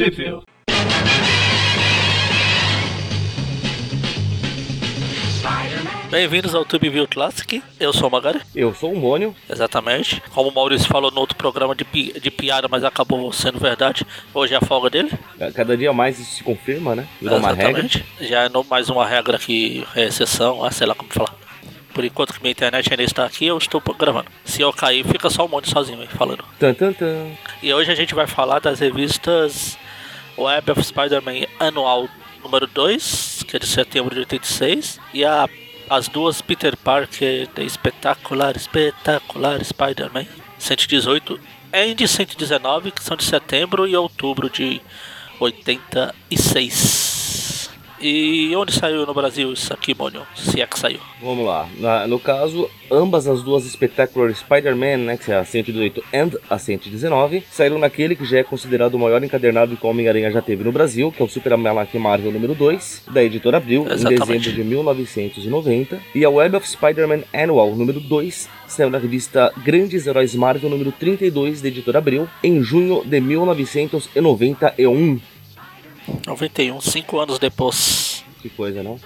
[0.00, 0.46] Sheffield.
[6.10, 7.62] Bem-vindos ao Tube View Classic.
[7.78, 8.40] Eu sou o Magari.
[8.56, 9.36] Eu sou o Mônio.
[9.48, 10.22] Exatamente.
[10.30, 14.06] Como o Maurício falou no outro programa de, pi de piada, mas acabou sendo verdade.
[14.32, 15.10] Hoje é a folga dele.
[15.54, 17.06] Cada dia mais isso se confirma, né?
[17.20, 17.80] Virou uma regra.
[17.80, 18.04] Exatamente.
[18.22, 21.34] Já é no- mais uma regra que é exceção, ah, sei lá como falar.
[21.92, 24.30] Por enquanto que minha internet ainda está aqui, eu estou gravando.
[24.44, 26.42] Se eu cair, fica só o Mônio sozinho aí falando.
[26.58, 27.26] Tan, tan, tan.
[27.62, 29.76] E hoje a gente vai falar das revistas
[30.40, 32.08] Web of Spider-Man Anual
[32.42, 35.46] número 2, que é de setembro de 86, e a,
[35.90, 40.24] as duas Peter Parker de Espetacular, Espetacular Spider-Man
[40.58, 41.38] 118
[41.74, 44.80] e de 119, que são de setembro e outubro de
[45.38, 47.49] 86.
[48.02, 50.22] E onde saiu no Brasil isso aqui, Mônio?
[50.34, 50.98] Se é que saiu.
[51.20, 51.68] Vamos lá.
[51.78, 56.58] Na- no caso, ambas as duas Spectacular Spider-Man, né, que é a 118 e a
[56.58, 60.64] 119, saíram naquele que já é considerado o maior encadernado que o Homem-Aranha já teve
[60.64, 64.26] no Brasil, que é o Super Almanac Marvel número 2, da editora Abril, em Exatamente.
[64.48, 66.00] dezembro de 1990.
[66.14, 70.90] E a Web of Spider-Man Annual número 2 saiu na revista Grandes Heróis Marvel número
[70.92, 75.20] 32, da editora Abril, em junho de 1991.
[76.26, 78.24] 91, 5 anos depois.
[78.42, 78.98] Que coisa, não?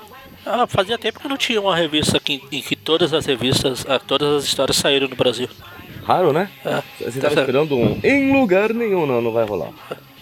[0.47, 3.99] Ah, fazia tempo que não tinha uma revista aqui, em que todas as revistas, ah,
[3.99, 5.49] todas as histórias saíram no Brasil.
[6.05, 6.51] Raro, né?
[6.65, 6.83] É.
[6.99, 7.39] Você Tá certo.
[7.41, 9.71] esperando um em lugar nenhum, não, não vai rolar.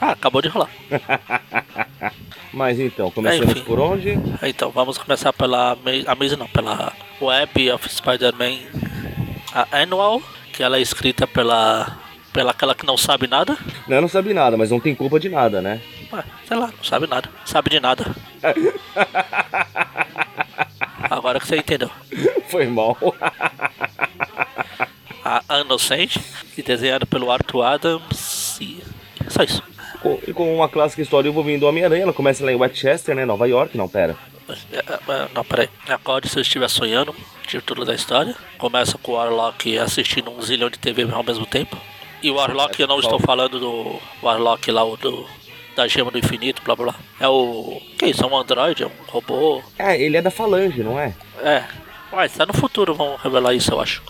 [0.00, 0.70] Ah, acabou de rolar.
[2.52, 3.64] Mas então, começamos Enfim.
[3.64, 4.18] por onde?
[4.42, 8.58] Então, vamos começar pela a mesa não, pela Web of Spider-Man
[9.72, 10.22] Annual,
[10.52, 11.98] que ela é escrita pela
[12.32, 13.56] pela aquela que não sabe nada.
[13.86, 15.80] Não, não sabe nada, mas não tem culpa de nada, né?
[16.12, 17.28] Ué, sei lá, não sabe nada.
[17.44, 18.06] Sabe de nada.
[21.10, 21.90] Agora que você entendeu.
[22.48, 22.96] Foi mal.
[25.24, 26.16] A Innocent,
[26.58, 28.82] é desenhada pelo Arthur Adams e
[29.28, 29.62] só isso.
[30.26, 33.24] E com uma clássica história envolvendo Homem-Aranha, ela começa lá em Westchester, né?
[33.24, 34.16] Nova York, não, pera.
[34.72, 35.68] É, é, Não, peraí.
[35.88, 37.14] Acorde se eu estiver sonhando.
[37.46, 38.34] Título da história.
[38.58, 41.76] Começa com o Warlock assistindo um zilhão de TV ao mesmo tempo.
[42.22, 45.26] E o Warlock, eu não estou falando do Warlock lá, o do,
[45.74, 46.94] da gema do infinito, blá blá blá.
[47.20, 47.80] É o.
[47.98, 48.22] Que isso?
[48.22, 48.84] É um androide?
[48.84, 49.62] É um robô?
[49.78, 51.14] É, ele é da Falange, não é?
[51.42, 51.64] É.
[52.12, 54.02] Mas tá no futuro, vão revelar isso, eu acho.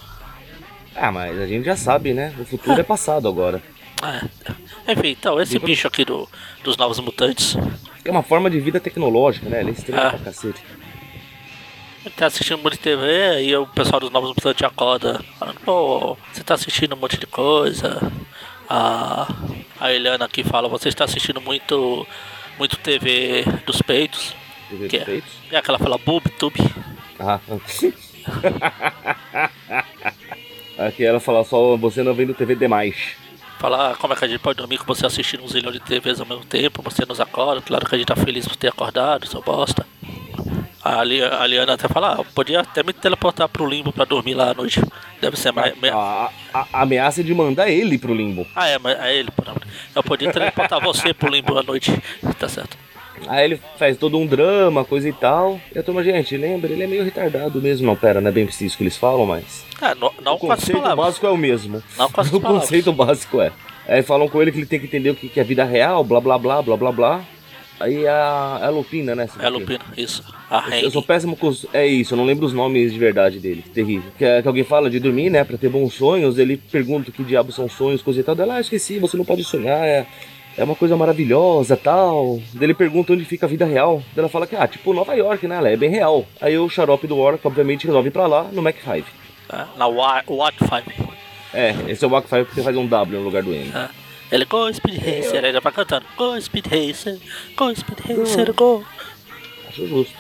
[0.95, 2.34] Ah, mas a gente já sabe, né?
[2.39, 3.62] O futuro é passado agora.
[4.03, 4.93] É.
[4.93, 6.29] Enfim, então, esse bicho aqui do,
[6.65, 7.56] dos Novos Mutantes.
[8.05, 9.61] É uma forma de vida tecnológica, né?
[9.61, 10.11] Ele é estranho Ah.
[10.11, 10.61] pra cacete.
[12.17, 16.55] Tá assistindo muito TV e o pessoal dos Novos Mutantes acorda falando, pô, você tá
[16.55, 18.01] assistindo um monte de coisa.
[18.69, 19.29] A,
[19.81, 22.07] a Eliana aqui fala, você está assistindo muito,
[22.59, 24.35] muito TV dos peitos.
[24.69, 25.31] TV Que dos é, peitos.
[25.51, 26.59] é aquela fala boob tube.
[27.21, 27.39] Ah.
[30.79, 32.97] Aqui ela fala só, você não vendo TV demais.
[33.59, 35.79] Fala "Ah, como é que a gente pode dormir com você assistindo um zilhão de
[35.79, 38.69] TVs ao mesmo tempo, você nos acorda, claro que a gente tá feliz por ter
[38.69, 39.87] acordado, seu bosta.
[40.84, 44.34] A, Li, a Liana até fala, ah, podia até me teleportar pro limbo pra dormir
[44.34, 44.82] lá à noite.
[45.20, 45.78] Deve ser mais.
[45.81, 48.47] me- A, a- a ameaça de mandar ele pro limbo.
[48.56, 49.28] Ah, é, mas é ele.
[49.94, 51.93] Eu podia teleportar você pro limbo à noite.
[52.38, 52.76] Tá certo.
[53.28, 55.60] Aí ele faz todo um drama, coisa e tal.
[55.72, 57.87] E a turma, gente, lembra, ele é meio retardado mesmo.
[57.87, 59.64] Não, pera, não é bem isso que eles falam, mas.
[59.81, 61.81] É, não, não o conceito básico é o mesmo.
[61.97, 62.62] Não com as o palavras.
[62.64, 63.53] conceito básico é.
[63.87, 66.20] Aí falam com ele que ele tem que entender o que é vida real, blá
[66.20, 67.20] blá blá blá blá blá.
[67.82, 69.28] Aí a, a Lupina, né?
[69.41, 70.22] É Lupina, isso.
[70.48, 71.66] A Eu sou péssimo com os...
[71.72, 73.65] É isso, eu não lembro os nomes de verdade dele.
[73.75, 74.10] Terrível.
[74.16, 75.43] Que, que alguém fala de dormir, né?
[75.43, 76.38] Pra ter bons sonhos.
[76.38, 78.34] Ele pergunta que diabo são sonhos, coisa e tal.
[78.34, 79.78] Dela, ah, esqueci, você não pode sonhar.
[79.84, 80.06] É,
[80.56, 82.38] é uma coisa maravilhosa tal.
[82.54, 83.97] Daí ele pergunta onde fica a vida real.
[84.14, 85.56] Daí ela fala que, ah, tipo Nova York, né?
[85.56, 86.25] Ela é bem real.
[86.41, 89.06] Aí o xarope do Warlock, obviamente, resolve ir pra lá no Mac 5.
[89.53, 91.12] é, na Wa- Watt 5.
[91.54, 93.70] É, esse é o Mac 5 porque faz um W no lugar do M.
[93.75, 94.02] É.
[94.32, 96.06] Ele, go Speed Racer, ele vai cantando.
[96.16, 97.19] Go Speed Racer,
[97.54, 98.82] go Speed Racer, go.
[99.69, 100.15] Acho justo.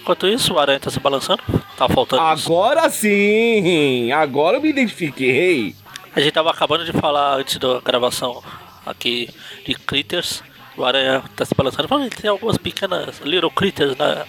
[0.00, 1.42] Enquanto isso, o Aranha tá se balançando.
[1.76, 2.22] Tá faltando.
[2.34, 2.48] isso.
[2.50, 4.10] Agora sim!
[4.10, 5.74] Agora eu me identifiquei!
[6.16, 8.42] A gente tava acabando de falar antes da gravação
[8.86, 9.28] aqui
[9.66, 10.42] de Critters.
[10.76, 11.88] O Aranha tá se balançando.
[11.88, 14.24] Falando, ele tem algumas pequenas Little Critters na,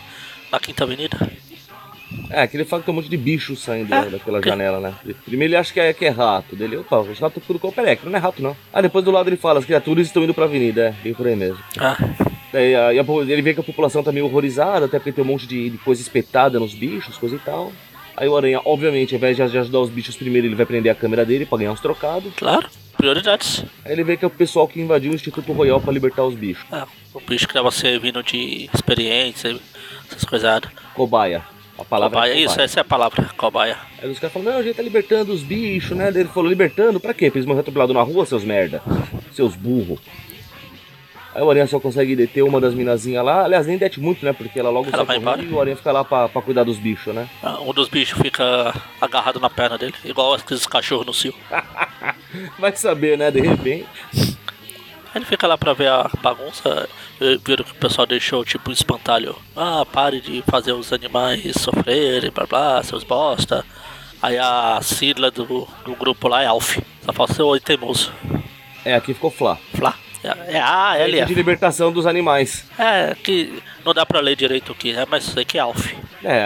[0.51, 1.17] na Quinta Avenida.
[2.33, 4.79] É, que ele fala que tem um monte de bicho saindo Ah, daquela que- janela,
[4.79, 4.93] né?
[5.25, 6.55] Primeiro ele acha que é, que é rato.
[6.55, 8.55] Dele, opa, os ratos tudo com peraí, que não é rato não.
[8.73, 11.27] Ah, depois do lado ele fala, as criaturas estão indo pra avenida, é, bem por
[11.27, 11.59] aí mesmo.
[11.79, 11.97] Ah,
[12.53, 15.23] Daí a- e a ele vê que a população tá meio horrorizada, até porque tem
[15.23, 17.71] um monte de, de coisa espetada nos bichos, coisa e tal.
[18.17, 20.95] Aí o Aranha, obviamente, ao invés de ajudar os bichos primeiro, ele vai prender a
[20.95, 22.33] câmera dele pra ganhar uns trocados.
[22.35, 22.67] claro,
[22.97, 23.63] prioridades.
[23.85, 26.35] Aí ele vê que é o pessoal que invadiu o Instituto Royal pra libertar os
[26.35, 26.65] bichos.
[26.71, 29.57] Ah, o bicho que tava servindo de experiência,
[30.09, 30.69] essas coisadas.
[30.93, 31.41] Cobaia.
[31.81, 32.65] A palavra Cobaia, é isso, cobaia.
[32.65, 33.77] essa é a palavra, cobaia.
[34.01, 36.07] Aí os caras falam, não, a gente tá libertando os bichos, né?
[36.09, 36.99] Ele falou, libertando?
[36.99, 37.29] Pra quê?
[37.29, 38.81] Pra eles morrer atropelados na rua, seus merda?
[39.33, 39.99] Seus burros.
[41.33, 43.45] Aí o Aranha só consegue deter uma das minazinhas lá.
[43.45, 44.33] Aliás, nem dete muito, né?
[44.33, 45.49] Porque ela logo Ela sai vai correndo embora.
[45.49, 47.29] e o Aranha fica lá pra, pra cuidar dos bichos, né?
[47.41, 51.33] Ah, Um dos bichos fica agarrado na perna dele, igual aqueles cachorros no cio.
[52.59, 53.31] Vai saber, né?
[53.31, 53.85] De repente.
[55.13, 56.87] Aí ele fica lá pra ver a bagunça,
[57.45, 59.35] viram que o pessoal deixou tipo um espantalho.
[59.55, 63.65] Ah, pare de fazer os animais sofrerem, blá blá, seus bosta.
[64.21, 65.45] Aí a sigla do,
[65.83, 66.77] do grupo lá é Alf.
[67.03, 68.13] Só falta ser o oi teimoso.
[68.85, 69.57] É, aqui ficou Flá.
[69.75, 69.95] Flá.
[70.23, 72.65] É, é A, L, É de libertação dos animais.
[72.77, 75.93] É, que não dá pra ler direito o que é, mas sei que é Alf.
[76.23, 76.39] É,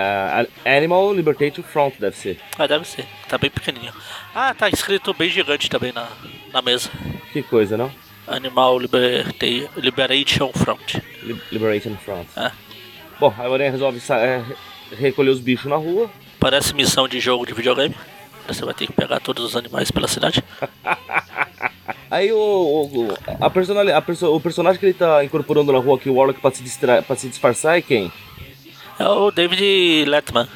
[0.66, 2.40] a- Animal Libertation Front deve ser.
[2.58, 3.06] Ah, deve ser.
[3.28, 3.94] Tá bem pequenininho.
[4.34, 6.08] Ah, tá escrito bem gigante também na,
[6.54, 6.90] na mesa.
[7.34, 7.92] Que coisa, não?
[8.28, 9.46] Animal Liberta-
[9.78, 10.96] Liberation Front.
[11.24, 12.28] Li- Liberation Front.
[12.36, 12.52] É.
[13.20, 14.44] Bom, o Aranha resolve é,
[14.98, 16.10] recolher os bichos na rua.
[16.40, 17.96] Parece missão de jogo de videogame.
[18.48, 20.44] Você vai ter que pegar todos os animais pela cidade.
[22.12, 25.80] Aí o, o, o- a personali, a perso- o personagem que ele tá incorporando na
[25.80, 28.12] rua aqui, o Warlock, pra se, distra, pra se disfarçar é quem?
[29.00, 30.48] É o David Letman.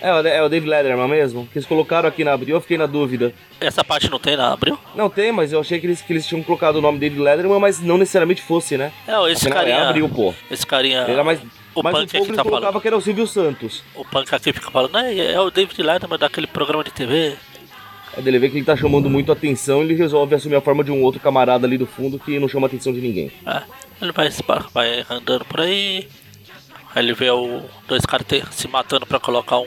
[0.00, 1.46] É, o- é o Dave Letterman mesmo?
[1.52, 3.34] Que eles colocaram aqui na abril, eu fiquei na dúvida.
[3.60, 4.78] Essa parte não tem na abril?
[4.94, 7.58] Não tem, mas eu achei que eles, que eles tinham colocado o nome Dave Letterman,
[7.60, 8.92] mas não necessariamente fosse, né?
[9.06, 9.88] É, esse Afinal, é carinha.
[9.88, 10.34] abril, pô.
[10.50, 11.00] Esse carinha.
[11.00, 11.40] Era mais,
[11.74, 12.80] o mais um punk pouco aqui eles tá colocavam falando.
[12.82, 13.82] que era o Silvio Santos.
[13.94, 17.36] O punk aqui fica falando, é, é o David Letterman daquele programa de TV.
[18.16, 20.82] Aí ele vê que ele tá chamando muito atenção e ele resolve assumir a forma
[20.82, 23.30] de um outro camarada ali do fundo que não chama a atenção de ninguém.
[23.46, 23.62] É,
[24.02, 24.28] ele vai,
[24.74, 26.08] vai andando por aí.
[26.92, 29.66] Aí ele vê o, dois caras se matando pra colocar um.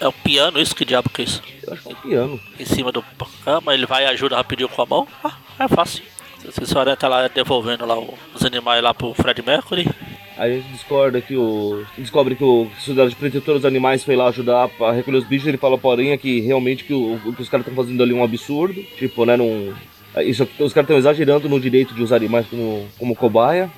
[0.00, 0.74] É um piano, isso?
[0.74, 1.42] Que diabo que é isso?
[1.66, 2.40] Eu acho que é um piano.
[2.58, 3.02] Em cima do
[3.44, 5.08] cama, ele vai e ajuda rapidinho com a mão.
[5.24, 6.02] Ah, é fácil.
[6.48, 9.88] Esse senhora tá lá devolvendo lá os animais lá pro Fred Mercury.
[10.36, 11.84] A gente discorda que o.
[11.96, 15.48] Descobre que o soldado de protetor dos animais foi lá ajudar a recolher os bichos.
[15.48, 18.12] Ele fala pra Aranha que realmente que o, o que os caras estão fazendo ali
[18.12, 18.80] é um absurdo.
[18.96, 19.36] Tipo, né?
[19.36, 19.74] Num,
[20.18, 23.68] isso, aqui- os caras estão exagerando no direito de usar animais como, como cobaia.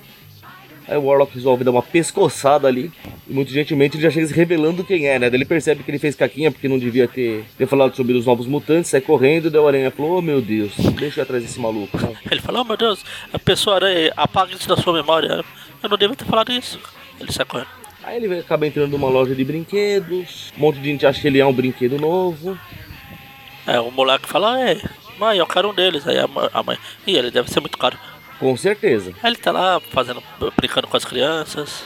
[0.90, 2.90] Aí o Warlock resolve dar uma pescoçada ali.
[3.28, 5.31] E muito gentilmente ele já chega se revelando quem é, né?
[5.31, 8.26] Daí ele percebe que ele fez caquinha porque não devia ter, ter falado sobre os
[8.26, 11.44] novos mutantes, sai correndo, daí o Aranha falou, oh meu Deus, deixa eu ir atrás
[11.44, 11.96] desse maluco.
[12.28, 15.44] Ele fala, oh meu Deus, a pessoa aranha, apaga isso da sua memória.
[15.81, 16.81] Eu não devo ter falado isso.
[17.20, 17.69] Ele sai correndo.
[18.02, 20.52] Aí ele acaba entrando numa loja de brinquedos.
[20.56, 22.58] Um monte de gente acha que ele é um brinquedo novo.
[23.66, 24.81] É, o moleque fala, é,
[25.19, 26.06] mãe, eu quero um deles.
[26.08, 26.76] Aí a mãe,
[27.06, 27.96] ih, ele deve ser muito caro.
[28.40, 29.12] Com certeza.
[29.22, 30.22] Aí ele tá lá fazendo,
[30.56, 31.84] brincando com as crianças.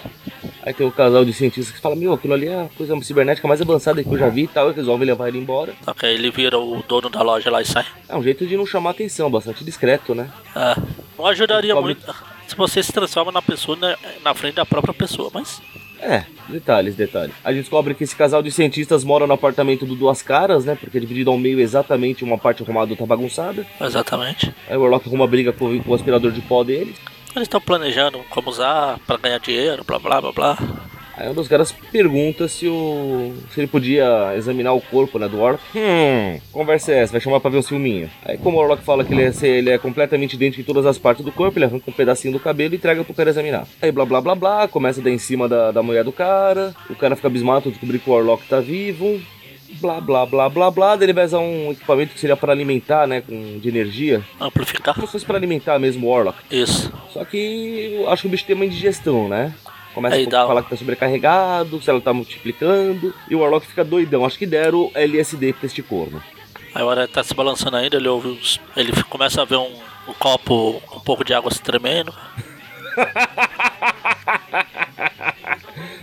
[0.63, 3.47] Aí tem um casal de cientistas que fala, meu, aquilo ali é a coisa cibernética
[3.47, 5.75] mais avançada que eu já vi e tal, e resolve levar ele embora.
[5.85, 7.85] Só que aí ele vira o dono da loja lá e sai.
[8.09, 10.31] É um jeito de não chamar atenção, bastante discreto, né?
[10.57, 10.77] É,
[11.19, 12.15] não ajudaria muito
[12.47, 15.61] se você se transforma na pessoa na, na frente da própria pessoa, mas
[16.05, 17.35] É, detalhes, detalhes.
[17.43, 20.77] A gente descobre que esse casal de cientistas mora no apartamento do Duas Caras, né?
[20.79, 23.67] Porque é dividido ao meio exatamente, uma parte arrumada, outra bagunçada.
[23.81, 24.55] exatamente.
[24.69, 26.95] Aí o Warlock arruma briga com, com o aspirador de pó deles.
[27.35, 30.59] Eles estão planejando como usar pra ganhar dinheiro, blá blá blá blá.
[31.17, 33.33] Aí um dos caras pergunta se o.
[33.53, 35.63] se ele podia examinar o corpo, né, do Warlock.
[35.75, 38.11] Hum, conversa é essa, vai chamar pra ver um filminho.
[38.25, 40.99] Aí como o Warlock fala que ele é, ele é completamente idêntico em todas as
[40.99, 43.67] partes do corpo, ele arranca um pedacinho do cabelo e entrega pro cara examinar.
[43.81, 46.75] Aí blá blá blá blá, começa a dar em cima da, da mulher do cara,
[46.91, 49.21] o cara fica abismado, descobrir que o Warlock tá vivo.
[49.81, 53.09] Blá blá blá blá blá, daí ele vai usar um equipamento que seria para alimentar,
[53.09, 54.23] né, com, de energia.
[54.41, 54.95] Amplificar.
[54.95, 56.39] Como se fosse para alimentar mesmo o Warlock.
[56.51, 56.93] Isso.
[57.13, 59.53] Só que eu acho que o bicho tem uma indigestão, né?
[59.95, 63.67] Começa Aí a dá falar que tá sobrecarregado, se ela tá multiplicando, e o Warlock
[63.67, 64.25] fica doidão.
[64.27, 66.21] Acho que deram LSD pra este corno.
[66.75, 68.37] Aí o Aranha tá se balançando ainda, ele ouve.
[68.77, 69.73] Ele começa a ver um,
[70.09, 72.13] um copo com um pouco de água se tremendo.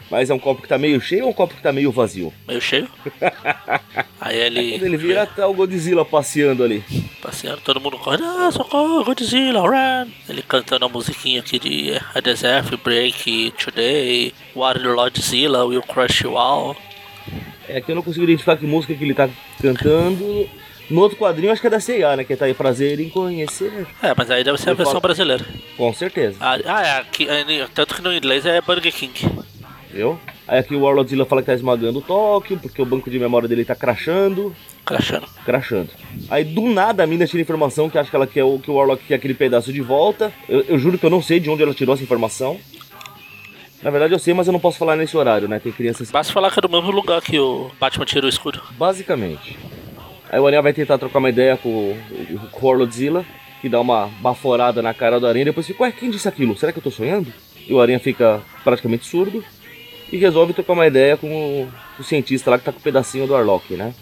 [0.10, 2.34] Mas é um copo que tá meio cheio ou um copo que tá meio vazio?
[2.48, 2.88] meio cheio.
[4.20, 4.72] Aí ele.
[4.72, 6.84] Quando ele vira, tá o Godzilla passeando ali.
[7.32, 10.12] Passeando, todo mundo correndo, ah, socorro, Godzilla, run!
[10.28, 16.76] Ele cantando a musiquinha aqui de A Desert Break Today, Warlordzilla Will Crush You All.
[17.70, 19.30] É que eu não consigo identificar que música que ele tá
[19.62, 20.46] cantando.
[20.90, 22.26] No outro quadrinho, acho que é da C&A, né?
[22.26, 23.88] Que tá aí prazer em conhecer.
[24.04, 25.46] É, mas aí deve ser a Eu versão falo- brasileira.
[25.78, 29.14] Com certeza, Ah, ah, é, aqui, é, tanto que no inglês é Burger King.
[29.90, 30.20] viu?
[30.52, 33.64] Aí aqui o Warlordzilla fala que tá esmagando Tóquio, porque o banco de memória dele
[33.64, 34.54] tá crashando.
[34.84, 35.26] Crashando.
[35.46, 35.90] crashando.
[36.30, 38.74] Aí do nada a mina tira informação que acha que ela quer o, que o
[38.74, 40.30] Warlock quer aquele pedaço de volta.
[40.50, 42.60] Eu, eu juro que eu não sei de onde ela tirou essa informação.
[43.82, 45.58] Na verdade eu sei, mas eu não posso falar nesse horário, né?
[45.58, 46.12] Tem crianças.
[46.12, 48.62] Basta falar que é do mesmo lugar que o Batman tira o escudo.
[48.72, 49.58] Basicamente.
[50.30, 53.24] Aí o Aranha vai tentar trocar uma ideia com o, com o Warlordzilla,
[53.62, 55.46] que dá uma baforada na cara do Aranha.
[55.46, 56.58] Depois fica, ué, quem disse aquilo?
[56.58, 57.32] Será que eu tô sonhando?
[57.66, 59.42] E o Aranha fica praticamente surdo.
[60.12, 63.26] E resolve trocar uma ideia com o, o cientista lá que tá com o pedacinho
[63.26, 63.94] do Warlock, né?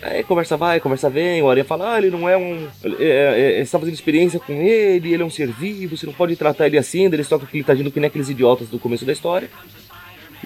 [0.00, 2.68] Aí conversa vai, conversa vem, o Aranha fala, ah, ele não é um.
[3.00, 6.06] É, é, é, você tá fazendo experiência com ele, ele é um ser vivo, você
[6.06, 8.68] não pode tratar ele assim, eles tocam que ele tá agindo que nem aqueles idiotas
[8.68, 9.50] do começo da história.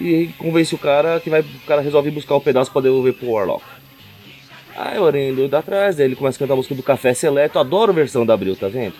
[0.01, 1.43] E convence o cara que vai.
[1.43, 3.63] O cara resolve buscar o um pedaço pra devolver pro Warlock.
[4.75, 7.59] Aí o Aranha doido atrás, daí ele começa a cantar a música do Café Seleto,
[7.59, 8.95] adoro a versão da Abril, tá vendo?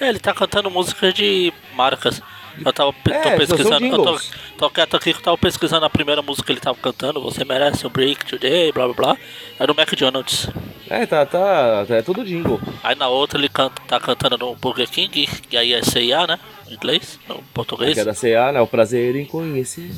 [0.00, 2.22] É, ele tá cantando música de marcas.
[2.64, 4.20] Eu tava é, tô pesquisando, eu tô,
[4.58, 7.44] tô quieto aqui que eu tava pesquisando a primeira música que ele tava cantando, Você
[7.44, 9.16] Merece um Break Today, blá blá blá.
[9.58, 10.48] É do McDonald's.
[10.88, 12.60] É, tá, tá, é tudo jingle.
[12.82, 16.38] Aí na outra ele canta, tá cantando no Burger King, e aí é C&A, né?
[16.68, 17.94] Em inglês, no português.
[17.94, 18.60] Que é da C&A, né?
[18.60, 19.90] O prazer em conhecer.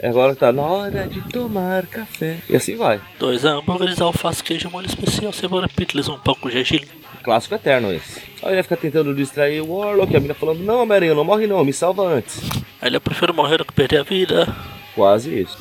[0.00, 0.08] É.
[0.08, 2.38] Agora tá na hora de tomar café.
[2.48, 3.00] E assim vai.
[3.18, 7.01] Dois hambúrgueres, alface, queijo, molho especial, cebola, picles, um pão com gergelim.
[7.22, 8.20] Clássico eterno esse.
[8.42, 11.64] Aí ele fica tentando distrair o Warlock, a mina falando, não, Homem-Aranha, não morre não,
[11.64, 12.40] me salva antes.
[12.80, 14.54] Aí eu prefiro morrer do que perder a vida.
[14.94, 15.56] Quase isso.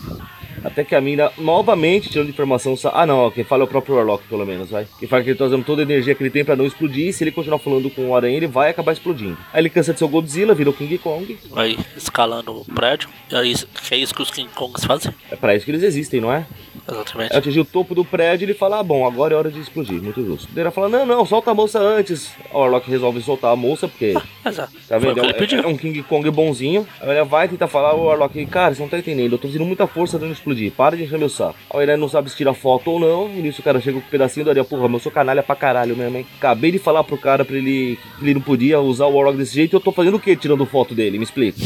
[0.64, 2.76] Até que a mina, novamente, tirando informação.
[2.94, 4.88] Ah, não, quem fala é o próprio Warlock, pelo menos, vai.
[5.00, 7.08] Que fala que ele tá usando toda a energia que ele tem pra não explodir.
[7.08, 9.38] E se ele continuar falando com o Aranha, ele vai acabar explodindo.
[9.52, 11.38] Aí ele cansa de ser o Godzilla, vira o King Kong.
[11.50, 13.10] Vai escalando o prédio.
[13.30, 15.14] E aí, que é isso que os King Kongs fazem?
[15.30, 16.46] É pra isso que eles existem, não é?
[16.90, 17.36] Exatamente.
[17.36, 20.02] Atingir o topo do prédio ele fala: Ah, bom, agora é hora de explodir.
[20.02, 20.48] Muito justo.
[20.56, 22.32] Ele fala: Não, não, solta a moça antes.
[22.52, 24.14] O Warlock resolve soltar a moça, porque.
[24.44, 24.74] Ah, exato.
[24.88, 25.22] Tá vendo?
[25.24, 26.88] É, é, um King Kong bonzinho.
[27.00, 29.34] Aí ele vai tentar falar: O Warlock, cara, você não tá entendendo.
[29.34, 30.72] Eu tô fazendo muita força dando explodir.
[30.72, 31.56] Para de encher meu saco.
[31.74, 33.30] Aí ele não sabe se tira foto ou não.
[33.30, 34.64] E nisso o cara chega com um pedacinho da areia.
[34.64, 36.26] Porra, eu sou canalha pra caralho mesmo, hein?
[36.38, 39.56] Acabei de falar pro cara pra ele que ele não podia usar o Warlock desse
[39.56, 39.74] jeito.
[39.74, 41.18] E eu tô fazendo o que tirando foto dele?
[41.18, 41.60] Me explica.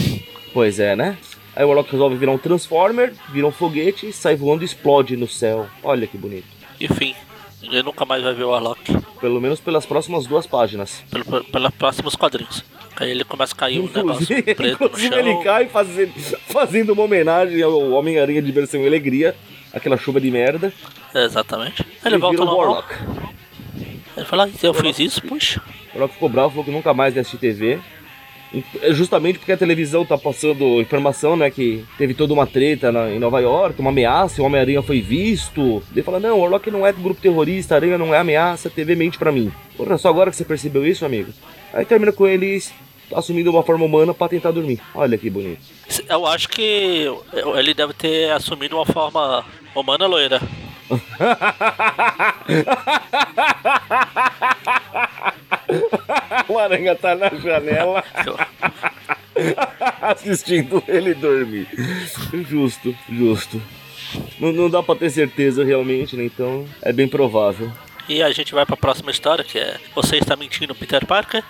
[0.54, 1.18] Pois é, né?
[1.56, 5.28] Aí o Warlock resolve virar um Transformer, vira um foguete, sai voando e explode no
[5.28, 5.68] céu.
[5.84, 6.48] Olha que bonito.
[6.80, 7.16] Enfim,
[7.66, 8.80] ninguém nunca mais vai ver o Warlock.
[9.20, 11.04] Pelo menos pelas próximas duas páginas.
[11.10, 12.64] Pelo, pelos próximos quadrinhos.
[12.96, 15.20] Aí ele começa a cair inclusive, um negócio preto no chão.
[15.20, 16.14] ele cai fazendo,
[16.48, 19.36] fazendo uma homenagem ao Homem-Aranha de versão e alegria.
[19.74, 20.72] Aquela chuva de merda.
[21.14, 21.82] exatamente.
[21.82, 22.96] Aí ele, ele volta no Warlock.
[24.16, 25.62] Ele fala, eu fiz isso, puxa.
[25.94, 27.82] O Warlock ficou bravo, falou que nunca mais vai assistir TV.
[28.82, 31.50] É justamente porque a televisão tá passando informação, né?
[31.50, 35.84] Que teve toda uma treta na, em Nova York, uma ameaça, o Homem-Aranha foi visto.
[35.92, 38.68] Ele fala: Não, o Warlock não é do grupo terrorista, a Aranha não é ameaça,
[38.68, 39.52] a TV mente pra mim.
[39.76, 41.32] Porra, só agora que você percebeu isso, amigo?
[41.74, 42.74] Aí termina com eles
[43.14, 44.80] assumindo uma forma humana para tentar dormir.
[44.94, 45.62] Olha que bonito.
[46.10, 47.06] Eu acho que
[47.56, 49.46] ele deve ter assumido uma forma
[49.76, 50.42] humana loira.
[56.56, 58.04] o aranha tá na janela
[60.02, 61.68] assistindo ele dormir.
[62.50, 63.62] Justo, justo.
[64.40, 66.26] Não, não dá pra ter certeza realmente, né?
[66.26, 67.72] Então é bem provável.
[68.08, 71.44] E a gente vai pra próxima história, que é Você está mentindo, Peter Parker.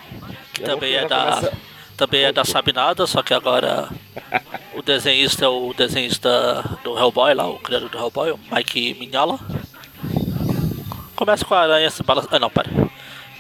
[0.54, 1.36] Que também é da.
[1.36, 1.54] Começa...
[1.98, 3.90] Também é da Sabinada, só que agora
[4.76, 9.40] o desenhista é o desenhista do Hellboy lá, o criador do Hellboy, o Mike Mignola.
[11.16, 12.36] Começa com a aranha se balançando.
[12.36, 12.70] Ah não, para.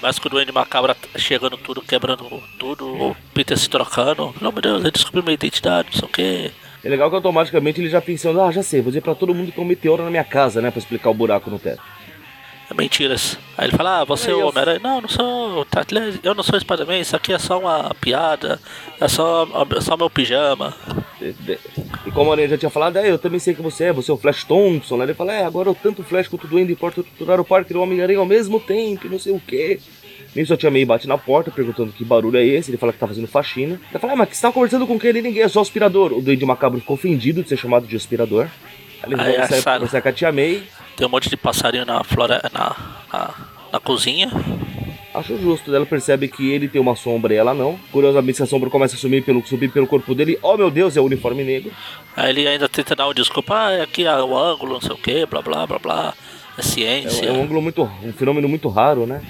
[0.02, 4.34] Mas com o Duende Macabra chegando tudo, quebrando tudo, o Peter se trocando.
[4.40, 6.52] Amor de Deus, ele descobriu minha identidade, não sei o que.
[6.84, 9.52] É legal que automaticamente ele já pensando, ah, já sei, vou dizer pra todo mundo
[9.52, 10.70] que é um meteoro na minha casa, né?
[10.70, 11.82] Pra explicar o buraco no teto.
[12.70, 13.38] É mentiras.
[13.58, 14.80] Aí ele fala, ah, você é o Homem-Aranha.
[14.82, 15.68] Não, não sou.
[16.24, 18.60] Eu não sou Spider-Man, isso aqui é só uma piada.
[19.00, 20.74] É só, é só meu pijama.
[22.06, 24.14] E como a já tinha falado, é, eu também sei que você é, você é
[24.14, 24.98] o Flash Thompson.
[24.98, 25.06] Né?
[25.06, 27.80] Ele fala, é, agora eu tanto Flash quanto o Duende importa torturar o Parker e
[27.80, 29.80] o Homem-Aranha ao mesmo tempo, não sei o quê.
[30.36, 32.70] Nisso a Tia May bate na porta perguntando que barulho é esse.
[32.70, 33.80] Ele fala que tá fazendo faxina.
[33.90, 35.12] Ela fala, ah, mas que você tá conversando com quem?
[35.12, 36.12] Ele ninguém, é só aspirador.
[36.12, 38.48] O Duende Macabro ficou ofendido de ser chamado de aspirador.
[39.06, 40.64] Ele vai conversar com a Tia May.
[40.96, 42.76] Tem um monte de passarinho na flora na,
[43.12, 43.34] na,
[43.74, 44.32] na cozinha.
[45.14, 45.74] Acho justo.
[45.74, 47.80] Ela percebe que ele tem uma sombra e ela não.
[47.92, 50.38] Curiosamente, a sombra começa a subir pelo, subir pelo corpo dele.
[50.42, 51.72] Oh meu Deus, é o uniforme negro.
[52.16, 53.56] Aí ele ainda tenta dar uma desculpa.
[53.56, 56.14] Ah, é aqui é o ângulo, não sei o que, blá blá blá blá.
[56.58, 57.26] É ciência.
[57.26, 57.84] É, é, um ângulo muito.
[58.04, 59.22] um fenômeno muito raro, né?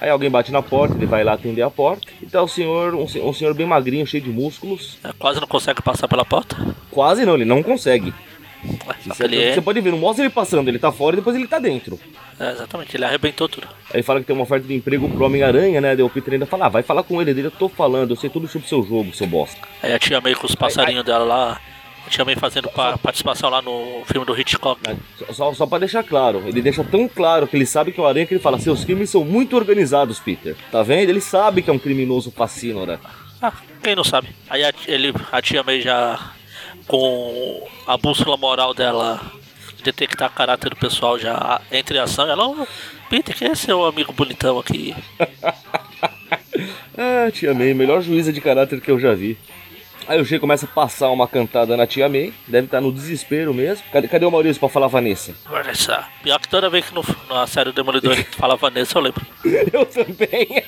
[0.00, 2.06] Aí alguém bate na porta, ele vai lá atender a porta.
[2.20, 4.96] E tá o senhor, um, um senhor bem magrinho, cheio de músculos.
[5.02, 6.56] É, quase não consegue passar pela porta?
[6.90, 8.14] Quase não, ele não consegue.
[9.06, 9.54] Você, é...
[9.54, 11.98] você pode ver, não mostra ele passando, ele tá fora e depois ele tá dentro.
[12.38, 13.68] É, exatamente, ele arrebentou tudo.
[13.92, 15.96] Aí fala que tem uma oferta de emprego pro Homem-Aranha, né?
[15.96, 18.16] Daí o Peter ainda fala, ah, vai falar com ele, dele, eu tô falando, eu
[18.16, 19.60] sei tudo sobre o seu jogo, seu bosta.
[19.82, 21.60] Aí a tia May com os passarinhos dela lá,
[22.08, 24.80] tinha também fazendo só, participação lá no filme do Hitchcock.
[25.30, 28.06] Só, só pra deixar claro, ele deixa tão claro que ele sabe que é o
[28.06, 30.56] Aranha que ele fala: seus crimes são muito organizados, Peter.
[30.70, 31.08] Tá vendo?
[31.08, 33.00] Ele sabe que é um criminoso fascínora.
[33.40, 33.52] Ah,
[33.82, 34.28] quem não sabe?
[34.48, 36.32] Aí a, ele, a tia May já,
[36.92, 39.18] com a bússola moral dela,
[39.82, 42.66] detectar caráter do pessoal já entre ação, ela, oh,
[43.08, 44.94] Peter, quem é seu amigo bonitão aqui?
[46.94, 49.38] ah, tia May, melhor juíza de caráter que eu já vi.
[50.06, 53.54] Aí o G começa a passar uma cantada na tia May, deve estar no desespero
[53.54, 53.84] mesmo.
[53.90, 55.34] Cadê, cadê o Maurício pra falar Vanessa?
[55.48, 56.04] Vanessa.
[56.22, 59.24] Pior que toda vez que no, na série do Demolidor ele fala Vanessa, eu lembro.
[59.72, 60.62] Eu também.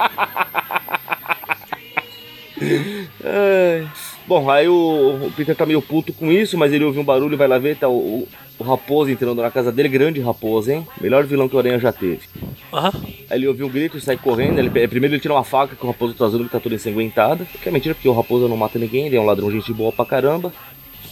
[3.22, 3.86] Ai.
[4.26, 7.34] Bom, aí o, o Peter tá meio puto com isso, mas ele ouve um barulho
[7.34, 8.26] e vai lá ver, tá o,
[8.58, 10.86] o, Raposo entrando na casa dele, grande Raposo, hein?
[10.98, 12.22] Melhor vilão que o Aranha já teve.
[12.72, 12.92] Aham.
[13.28, 14.58] Aí ele ouve um grito e sai correndo.
[14.58, 17.46] Ele, primeiro ele tira uma faca que o Raposo tá usando, que tá toda ensanguentada.
[17.62, 19.92] Que é mentira, porque o Raposo não mata ninguém, ele é um ladrão gente boa
[19.92, 20.52] pra caramba.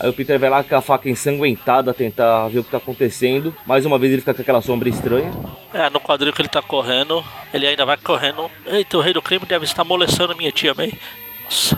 [0.01, 3.55] Aí o Peter vai lá com a faca ensanguentada tentar ver o que tá acontecendo.
[3.67, 5.31] Mais uma vez ele fica com aquela sombra estranha.
[5.73, 8.51] É, no quadril que ele tá correndo, ele ainda vai correndo.
[8.67, 10.93] Eita, o rei do crime deve estar molestando minha tia May.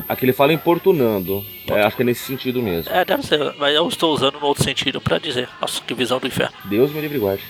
[0.09, 1.45] Aqui ele fala importunando.
[1.69, 2.93] É, acho que é nesse sentido mesmo.
[2.93, 5.49] É, deve ser, mas eu estou usando no outro sentido pra dizer.
[5.61, 6.55] Nossa, que visão do inferno.
[6.65, 7.43] Deus me livre guarde.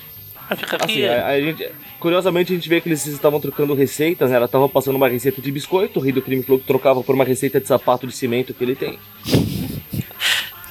[0.49, 0.65] Aqui.
[0.79, 4.37] Assim, a, a gente, curiosamente a gente vê que eles estavam trocando receitas, né?
[4.37, 7.15] Ela tava passando uma receita de biscoito, o rei do crime falou que trocava por
[7.15, 8.99] uma receita de sapato de cimento que ele tem.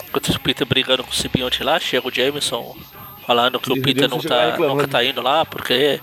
[0.07, 2.77] Enquanto o Peter brigando com o simbionte lá, chega o Jameson
[3.25, 4.75] falando que o o Peter não tá, reclamando.
[4.75, 5.99] nunca tá indo lá, porque.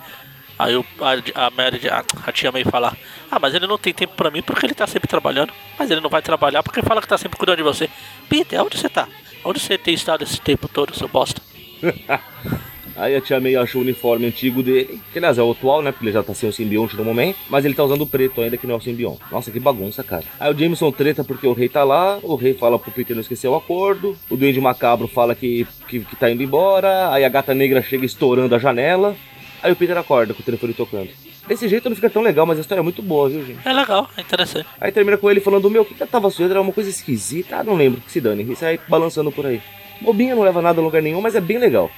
[0.59, 2.97] Aí o, a, a, Mary, a, a tia May fala:
[3.31, 5.53] Ah, mas ele não tem tempo pra mim porque ele tá sempre trabalhando.
[5.79, 7.89] Mas ele não vai trabalhar porque fala que tá sempre cuidando de você.
[8.29, 9.09] Peter, onde você tá?
[9.45, 11.41] Onde você tem estado esse tempo todo, seu bosta?
[12.97, 15.91] Aí a tia May achou o uniforme antigo dele, que aliás é o atual, né?
[15.91, 18.43] Porque ele já tá sem o simbionte no momento, mas ele tá usando o preto
[18.43, 19.21] ainda, que não é o simbionte.
[19.33, 20.25] Nossa, que bagunça, cara.
[20.39, 23.23] Aí o Jameson treta porque o rei tá lá, o rei fala pro Peter não
[23.23, 27.29] esquecer o acordo, o Duende Macabro fala que, que, que tá indo embora, aí a
[27.31, 29.17] gata negra chega estourando a janela,
[29.63, 31.11] aí o Peter acorda com o telefone tocando.
[31.47, 33.67] Desse jeito não fica tão legal, mas a história é muito boa, viu, gente?
[33.67, 34.67] É legal, é interessante.
[34.81, 36.53] Aí termina com ele falando, meu, o que que eu tava suando?
[36.53, 38.51] Era uma coisa esquisita, ah, não lembro, que se dane.
[38.51, 39.61] E sai balançando por aí.
[40.01, 41.91] Bobinha, não leva nada a lugar nenhum, mas é bem legal.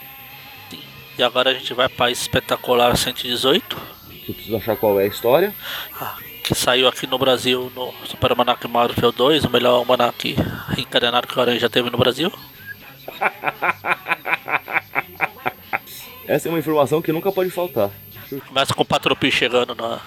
[1.18, 3.76] E agora a gente vai pra Espetacular 118.
[4.28, 5.52] Eu preciso achar qual é a história.
[6.00, 10.34] Ah, que saiu aqui no Brasil no Super Almanac Marvel 2, o melhor almanac
[10.68, 12.32] reencadenado que o Aranha já teve no Brasil.
[16.26, 17.90] Essa é uma informação que nunca pode faltar.
[18.48, 20.00] Começa com o Patropi chegando na.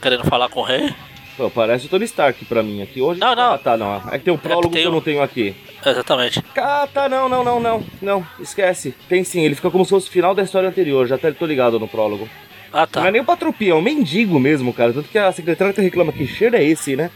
[0.00, 0.94] querendo falar com o rei.
[1.36, 3.20] Pô, parece o Tony Stark pra mim aqui hoje.
[3.20, 3.54] Não, não.
[3.54, 3.96] Ah, tá, não.
[4.10, 5.54] É que tem um prólogo tem que eu não tenho aqui.
[5.84, 6.42] Exatamente.
[6.56, 7.84] Ah, tá, não, não, não, não.
[8.00, 8.94] Não, esquece.
[9.08, 11.06] Tem sim, ele fica como se fosse o final da história anterior.
[11.06, 12.28] Já até tô ligado no prólogo.
[12.72, 13.00] Ah tá.
[13.00, 14.92] Não é nem o Patropi, é um mendigo mesmo, cara.
[14.92, 17.10] Tanto que a secretária até reclama que cheiro é esse, né?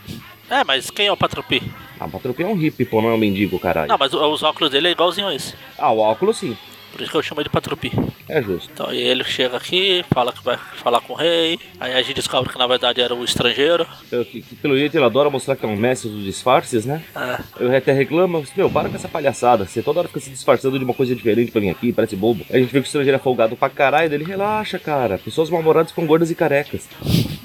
[0.51, 1.63] É, mas quem é o Patropi?
[1.99, 3.89] Ah, o Patropi é um hippie, pô, não é um mendigo, caralho.
[3.89, 5.55] Não, mas os óculos dele é igualzinho a esse.
[5.79, 6.57] Ah, o óculos sim.
[6.95, 7.91] Por isso que eu chamo ele de Patropi.
[8.29, 8.71] É justo.
[8.73, 11.59] Então e ele chega aqui, fala que vai falar com o rei.
[11.81, 13.85] Aí a gente descobre que na verdade era o estrangeiro.
[14.09, 17.03] Pelo, que, pelo jeito ele adora mostrar que é um mestre dos disfarces, né?
[17.17, 19.67] É, Eu até reclamo, meu, para com essa palhaçada.
[19.67, 22.47] Você toda hora fica se disfarçando de uma coisa diferente pra vir aqui, parece bobo.
[22.49, 25.19] Aí a gente vê que o estrangeiro é folgado pra caralho, ele relaxa, cara.
[25.19, 26.89] Pessoas mal-humoradas ficam gordas e carecas.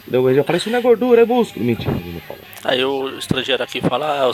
[0.07, 1.65] Daí ele já fala, isso não é gordura, é músculo.
[1.65, 2.39] Mentira, ele não fala.
[2.65, 4.31] Aí o estrangeiro aqui fala, ah,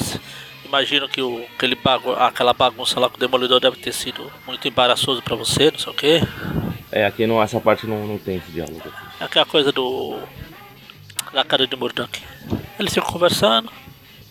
[0.66, 4.68] imagino que o, aquele bagu aquela bagunça lá com o demolidor deve ter sido muito
[4.68, 6.22] embaraçoso pra você, não sei o quê.
[6.92, 8.82] É, aqui não, essa parte não, não tem esse diálogo.
[9.20, 10.18] É aquela coisa do.
[11.34, 12.22] da cara de Murdoch.
[12.80, 13.70] Eles ficam conversando,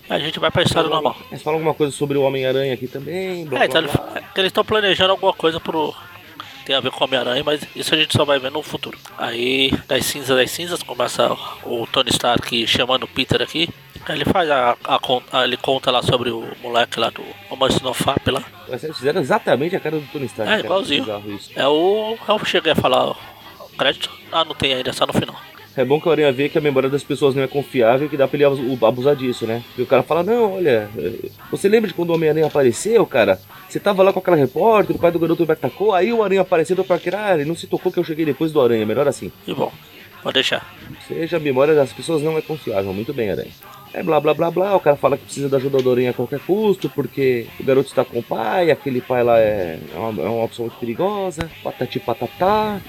[0.08, 1.16] a gente vai pra história normal.
[1.30, 4.12] Mas fala alguma coisa sobre o Homem-Aranha aqui também, blá, É, então blá, blá.
[4.18, 5.94] é eles estão planejando alguma coisa pro.
[6.64, 8.98] Tem a ver com o Homem-Aranha, mas isso a gente só vai ver no futuro.
[9.18, 11.30] Aí, das cinzas das cinzas, começa
[11.62, 13.68] o Tony Stark chamando o Peter aqui.
[14.06, 14.98] Aí ele faz a, a,
[15.32, 18.42] a- Ele conta lá sobre o moleque lá do Romance no FAP lá.
[18.68, 20.50] Eles fizeram exatamente a cara do Tony Stark.
[20.52, 21.06] É, cara, igualzinho.
[21.56, 22.16] É o.
[22.28, 23.16] Eu cheguei a falar o
[23.78, 24.10] crédito.
[24.30, 25.36] Ah, não tem ainda, só no final.
[25.76, 28.08] É bom que o Aranha vê que a memória das pessoas não é confiável e
[28.10, 29.60] que dá pra ele abus- abusar disso, né?
[29.76, 33.40] E o cara fala, não, olha, eh, você lembra de quando o Homem-Aranha apareceu, cara?
[33.68, 36.42] Você tava lá com aquela repórter, o pai do garoto me atacou, aí o Aranha
[36.42, 39.08] apareceu do parque, ah, ele não se tocou que eu cheguei depois do Aranha, melhor
[39.08, 39.32] assim.
[39.48, 39.72] E bom,
[40.22, 40.64] pode deixar.
[41.08, 43.50] Seja a memória das pessoas não é confiável, muito bem, Aranha.
[43.94, 46.14] É blá blá blá blá, o cara fala que precisa da ajuda do Aranha a
[46.14, 50.22] qualquer custo, porque o garoto está com o pai, aquele pai lá é, é, uma,
[50.22, 52.80] é uma opção muito perigosa, patati patatá.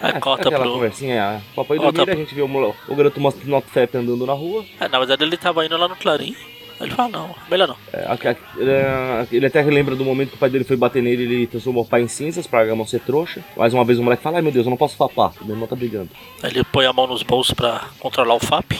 [0.00, 0.72] Aí Ah, corta aquela pro.
[0.72, 4.32] conversinha, papai Corta dormir, a gente vê o, o garoto mostra Not Fap andando na
[4.32, 4.64] rua.
[4.80, 6.34] É, na verdade ele tava indo lá no Clarim.
[6.80, 7.76] Aí Ele fala, não, melhor não.
[7.92, 11.00] É, a- a- é, ele até relembra do momento que o pai dele foi bater
[11.02, 13.44] nele, ele transformou o pai em cinzas pra não ser trouxa.
[13.56, 15.54] Mais uma vez o moleque fala, ai meu Deus, eu não posso fapar, o meu
[15.54, 16.08] irmão tá brigando.
[16.42, 18.72] Aí ele põe a mão nos bolsos pra controlar o FAP.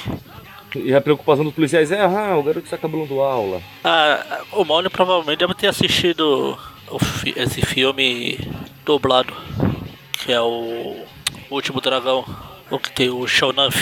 [0.75, 3.61] E a preocupação dos policiais é, ah, o garoto está acabando aula.
[3.85, 6.59] Ah, o Mônio provavelmente deve ter assistido
[7.01, 8.39] fi- esse filme
[8.85, 9.35] dublado,
[10.25, 10.97] que é o
[11.51, 12.25] Último Dragão,
[12.71, 13.79] o que tem o Shonuff.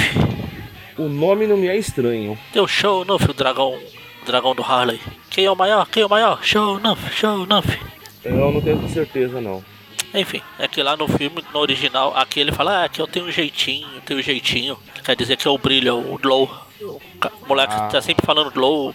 [0.98, 2.37] O nome não me é estranho.
[2.53, 3.79] Tem o Shonuff, o dragão,
[4.22, 5.00] o dragão do Harley.
[5.31, 5.87] Quem é o maior?
[5.88, 6.42] Quem é o maior?
[6.42, 7.79] Shonuff, Shonuff.
[8.24, 9.64] Eu não tenho certeza, não.
[10.12, 13.26] Enfim, é que lá no filme, no original, aqui ele fala, ah, aqui eu tenho
[13.26, 14.76] um jeitinho, eu tenho um jeitinho.
[14.94, 16.50] Que quer dizer que é o brilho, o glow.
[16.83, 17.01] O
[17.47, 17.88] moleque Ah.
[17.88, 18.95] tá sempre falando glow,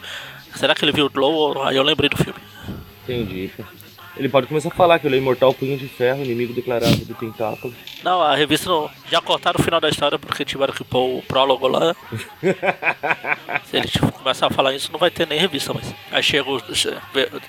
[0.56, 1.64] será que ele viu o Glow?
[1.64, 2.40] Aí eu lembrei do filme.
[3.04, 3.52] Entendi.
[4.18, 7.14] Ele pode começar a falar que ele é imortal punho de ferro, inimigo declarado do
[7.16, 7.74] tentáculo.
[8.02, 11.22] Não, a revista não, já cortaram o final da história porque tiveram que pôr o
[11.22, 11.94] prólogo lá.
[13.66, 15.94] Se ele tipo, começar a falar isso, não vai ter nem revista mais.
[16.10, 16.64] Aí chega os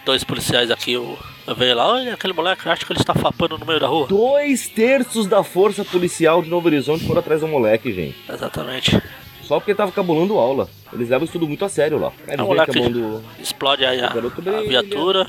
[0.04, 1.16] dois policiais aqui, o
[1.56, 4.08] veio lá, olha aquele moleque, acho que ele está fapando no meio da rua.
[4.08, 8.16] Dois terços da força policial de Novo Horizonte foram atrás do moleque, gente.
[8.28, 9.00] Exatamente.
[9.46, 10.68] Só porque tava cabulando aula.
[10.92, 12.12] Eles levam isso tudo muito a sério lá.
[12.26, 13.22] Aí, é, o moleque do...
[13.38, 15.26] explode aí a, a viatura.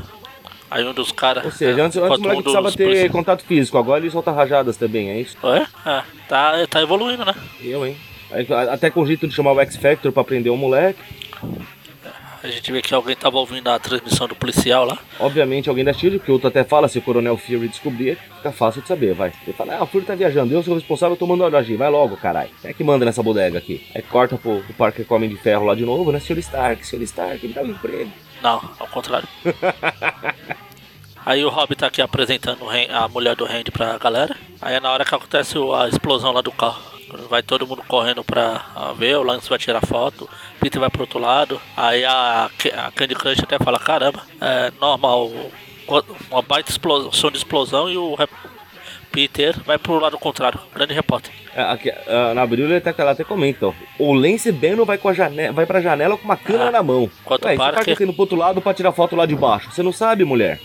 [0.69, 1.45] Aí um dos caras.
[1.45, 3.11] Ou seja, antes, antes o moleque um precisava ter policiais.
[3.11, 5.37] contato físico, agora ele solta rajadas também, é isso?
[5.43, 5.67] É?
[5.89, 7.33] É, tá, tá evoluindo, né?
[7.61, 7.95] Eu, hein?
[8.69, 10.99] Até com o jeito de chamar o X-Factor pra prender o moleque.
[12.43, 14.97] A gente vê que alguém tava ouvindo a transmissão do policial lá.
[15.19, 18.51] Obviamente alguém da SHIELD, porque o outro até fala, se o Coronel Fury descobrir, fica
[18.51, 19.33] fácil de saber, vai.
[19.43, 21.75] Ele fala, ah, o Fury tá viajando, eu sou o responsável, eu tô mandando agir,
[21.75, 22.49] vai logo, caralho.
[22.63, 23.85] É que manda nessa bodega aqui.
[23.95, 26.19] Aí corta pro, pro Parker com Homem de Ferro lá de novo, né?
[26.19, 26.37] Sr.
[26.39, 27.01] Stark, Sr.
[27.03, 28.11] Stark, me dá um emprego.
[28.41, 29.27] Não, ao contrário.
[31.25, 34.33] Aí o Rob tá aqui apresentando a mulher do Randy pra galera.
[34.61, 36.96] Aí é na hora que acontece a explosão lá do carro.
[37.29, 38.65] Vai todo mundo correndo pra
[38.97, 41.59] ver, o Lance vai tirar foto, Peter vai pro outro lado.
[41.75, 45.31] Aí a, a Candy Crush até fala, caramba, é normal,
[46.29, 48.17] uma baita explosão, som de explosão e o
[49.11, 51.31] Peter vai pro lado contrário, grande repórter.
[51.55, 54.97] É, aqui, uh, na abril ele até, ela até comenta, ó, o Lance Beno vai,
[54.97, 57.09] com a janela, vai pra janela com uma câmera ah, na mão.
[57.21, 57.85] Enquanto Ué, Parker...
[57.85, 59.71] Parker indo pro outro lado pra tirar foto lá de baixo.
[59.71, 60.59] Você não sabe, mulher?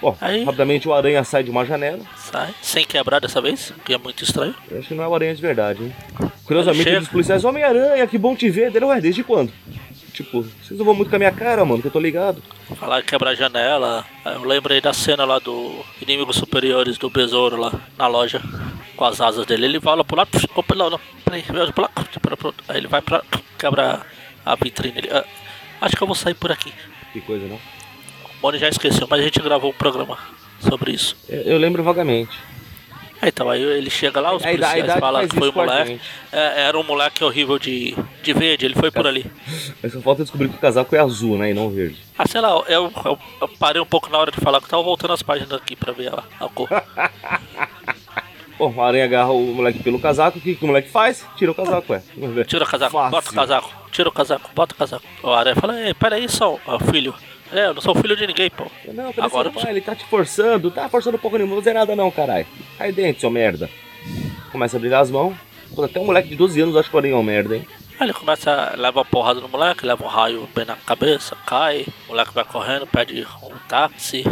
[0.00, 2.00] Bom, Aí, rapidamente o aranha sai de uma janela.
[2.16, 4.54] Sai, sem quebrar dessa vez, que é muito estranho.
[4.70, 5.94] Eu acho que não é o aranha de verdade, hein?
[6.44, 8.70] Curiosamente, os policiais, Homem-Aranha, que bom te ver.
[8.70, 9.52] Dele, ué, desde quando?
[10.12, 12.42] Tipo, vocês não vão muito com a minha cara, mano, que eu tô ligado.
[12.76, 14.04] Falar quebrar a janela.
[14.24, 18.42] Eu lembrei da cena lá do Inimigos Superiores do Besouro lá na loja.
[18.96, 19.66] Com as asas dele.
[19.66, 20.28] Ele vai lá pro lado.
[20.54, 21.00] Opa, não, não.
[21.24, 22.54] Peraí, vai pro lado.
[22.68, 23.22] Aí ele vai pra.
[23.58, 24.04] quebra
[24.44, 24.98] a vitrine.
[24.98, 25.24] Ele, ah,
[25.80, 26.72] acho que eu vou sair por aqui.
[27.12, 27.58] Que coisa, não?
[28.42, 30.18] Moni já esqueceu, mas a gente gravou um programa
[30.60, 31.16] sobre isso.
[31.28, 32.38] Eu, eu lembro vagamente.
[33.22, 36.00] É, então, aí ele chega lá, os policiais falam que foi o moleque.
[36.32, 39.30] É, era um moleque horrível de, de verde, ele foi por ali.
[39.82, 41.50] Mas só falta descobrir que o casaco é azul, né?
[41.50, 41.98] E não verde.
[42.16, 44.70] Ah, sei lá, eu, eu, eu parei um pouco na hora de falar que eu
[44.70, 46.68] tava voltando as páginas aqui pra ver a, a cor.
[48.58, 51.26] Bom, o aranha agarra o moleque pelo casaco, o que, que o moleque faz?
[51.36, 52.02] Tira o casaco, é.
[52.46, 53.10] Tira o casaco, Fácil.
[53.10, 55.04] bota o casaco, tira o casaco, bota o casaco.
[55.22, 56.58] O aranha fala, peraí só,
[56.90, 57.14] filho.
[57.52, 58.64] É, eu não sou filho de ninguém, pô.
[58.86, 60.70] Não, peraí, Agora pai, ele tá te forçando.
[60.70, 62.46] Tá forçando um pouco nenhum, não vou fazer nada não, caralho.
[62.78, 63.68] Cai dentro, seu merda.
[64.52, 65.34] Começa a brigar as mãos.
[65.82, 67.66] Até um moleque de 12 anos acha que o aranha é um merda, hein.
[67.98, 71.86] Aí ele começa, leva uma porrada no moleque, leva um raio bem na cabeça, cai,
[72.06, 74.24] o moleque vai correndo, pede um táxi.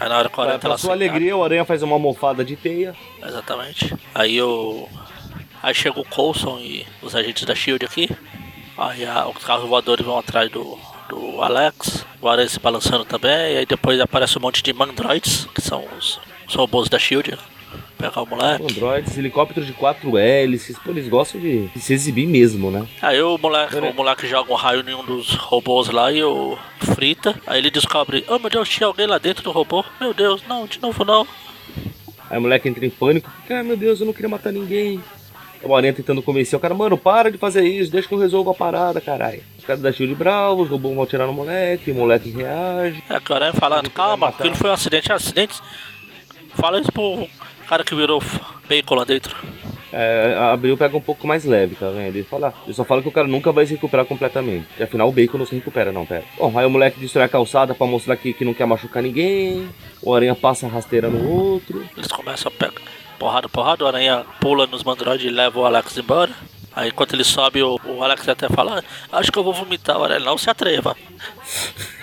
[0.00, 2.42] Aí na hora que o aranha tá lá sua alegria, o aranha faz uma almofada
[2.42, 2.94] de teia.
[3.22, 3.94] Exatamente.
[4.14, 4.88] Aí o.
[5.62, 8.08] Aí chega o Coulson e os agentes da Shield aqui.
[8.78, 10.78] Aí a, os carros voadores vão atrás do,
[11.10, 15.46] do Alex, o Aranha se balançando também, e aí depois aparece um monte de Mandroids,
[15.52, 17.36] que são os, os robôs da Shield.
[17.98, 18.64] Pegar o moleque.
[18.64, 22.86] Androids, helicóptero de 4 hélices, pô, eles gostam de, de, se exibir mesmo, né?
[23.02, 26.56] Aí o moleque, o moleque joga um raio em um dos robôs lá e o
[26.78, 27.38] frita.
[27.46, 29.84] Aí ele descobre, oh meu Deus, tinha alguém lá dentro do robô.
[30.00, 31.26] Meu Deus, não, de novo não.
[32.30, 35.02] Aí o moleque entra em pânico, ah, meu Deus, eu não queria matar ninguém.
[35.62, 38.52] O Aranha tentando convencer o cara, mano, para de fazer isso, deixa que eu resolva
[38.52, 39.42] a parada, caralho.
[39.58, 43.02] Os caras da Shield bravos, o robô vão atirar no moleque, o moleque reage.
[43.08, 45.60] É, o Aranha falando, calma, aquilo foi um acidente, é acidente.
[46.54, 47.28] Fala isso pro
[47.68, 48.22] cara que virou
[48.68, 49.36] bacon lá dentro.
[49.92, 52.14] É, a Abril pega um pouco mais leve, tá vendo?
[52.14, 54.66] Ele, fala, ele só fala que o cara nunca vai se recuperar completamente.
[54.78, 56.24] E afinal o Bacon não se recupera, não, pera.
[56.38, 59.68] Bom, aí o moleque destrói a calçada pra mostrar que, que não quer machucar ninguém.
[60.00, 61.84] O Aranha passa a rasteira no outro.
[61.96, 62.80] Eles começam a pegar
[63.20, 66.32] porrada, porrada, o Aranha pula nos mandroides e leva o Alex embora.
[66.74, 69.98] Aí enquanto ele sobe, o, o Alex até fala, ah, acho que eu vou vomitar,
[69.98, 70.96] o Aranha, não se atreva.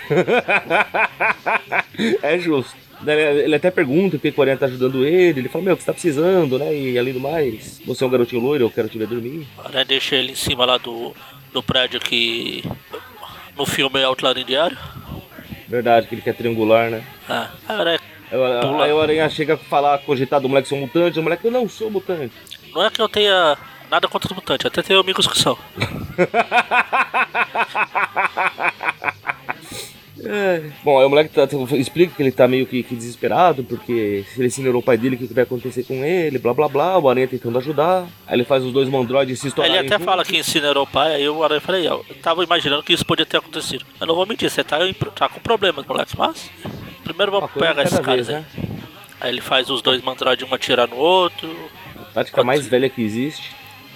[2.22, 2.76] é justo.
[3.04, 5.40] Ele até pergunta o que o Aranha tá ajudando ele.
[5.40, 6.74] Ele fala, meu, o que você tá precisando, né?
[6.74, 9.46] E além do mais, você é um garotinho loiro, eu quero te ver dormir.
[9.56, 11.14] O Aranha deixa ele em cima lá do,
[11.52, 12.62] do prédio que
[13.56, 14.78] no filme é Outlander Diário.
[15.66, 17.02] Verdade, que ele quer triangular, né?
[17.28, 21.18] Ah, a Aranha Aí o Aranha chega a falar, cogitar do moleque ser um mutante,
[21.18, 22.34] o moleque, eu não sou mutante.
[22.74, 23.56] Não é que eu tenha
[23.90, 25.56] nada contra os mutantes, até tenho amigos que são.
[30.24, 30.62] É.
[30.82, 34.24] Bom, aí o moleque tá, tá, explica que ele tá meio que, que, desesperado, porque
[34.28, 36.68] se ele incinerou o pai dele, o que, que vai acontecer com ele, blá blá
[36.68, 38.06] blá, o Aranha tentando ajudar.
[38.26, 39.76] Aí ele faz os dois mandroides se estourarem.
[39.76, 40.04] Ele até juntos.
[40.04, 43.26] fala que incinerou o pai, aí o Aranha falei, eu tava imaginando que isso podia
[43.26, 43.84] ter acontecido.
[44.00, 44.78] Eu não vou mentir, você tá,
[45.14, 46.50] tá com problemas, moleque, mas
[47.04, 48.34] primeiro vamos pegar esses caras vez, aí.
[48.36, 48.44] Né?
[49.20, 51.48] Aí ele faz os dois mandroides um atirar no outro.
[51.96, 53.50] A tática mais velha que existe.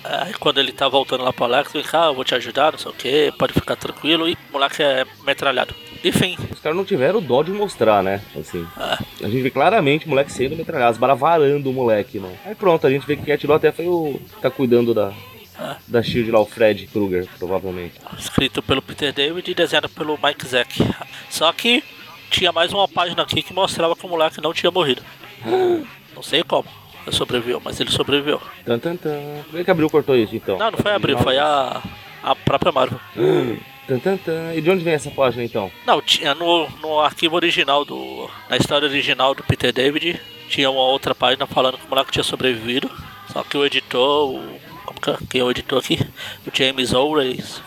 [0.04, 2.78] Aí quando ele tá voltando lá pro Alex, vem cá, eu vou te ajudar, não
[2.78, 5.74] sei o que, pode ficar tranquilo, e o moleque é metralhado.
[6.04, 6.36] Enfim.
[6.50, 8.20] Os caras não tiveram dó de mostrar, né?
[8.38, 8.66] Assim.
[8.76, 9.24] É.
[9.24, 12.36] A gente vê claramente o moleque sendo metralhado, as balas varando o moleque, mano.
[12.44, 14.20] Aí pronto, a gente vê que quem atirou até foi o.
[14.40, 15.12] tá cuidando da.
[15.58, 15.76] É.
[15.86, 17.94] Da Shield lá, o Fred Krueger, provavelmente.
[18.18, 20.82] Escrito pelo Peter David e desenhado pelo Mike Zack.
[21.30, 21.84] Só que
[22.30, 25.02] tinha mais uma página aqui que mostrava que o moleque não tinha morrido.
[26.14, 26.68] Não sei como.
[27.06, 28.40] Ele sobreviveu, mas ele sobreviveu.
[28.64, 29.42] Tan, tan, tan.
[29.50, 30.56] Por que, que abriu cortou isso então?
[30.58, 31.82] Não, não foi a Abril, foi a,
[32.22, 33.00] a própria Marvel.
[33.86, 34.54] Tan, tan, tan.
[34.54, 35.70] E de onde vem essa página então?
[35.84, 38.30] Não, tinha no, no arquivo original do.
[38.48, 42.22] Na história original do Peter David, tinha uma outra página falando que o moleque tinha
[42.22, 42.88] sobrevivido.
[43.32, 44.60] Só que o editor, o.
[44.86, 45.16] Como que é?
[45.28, 45.98] Quem é o editor aqui?
[46.46, 47.60] O James Owens,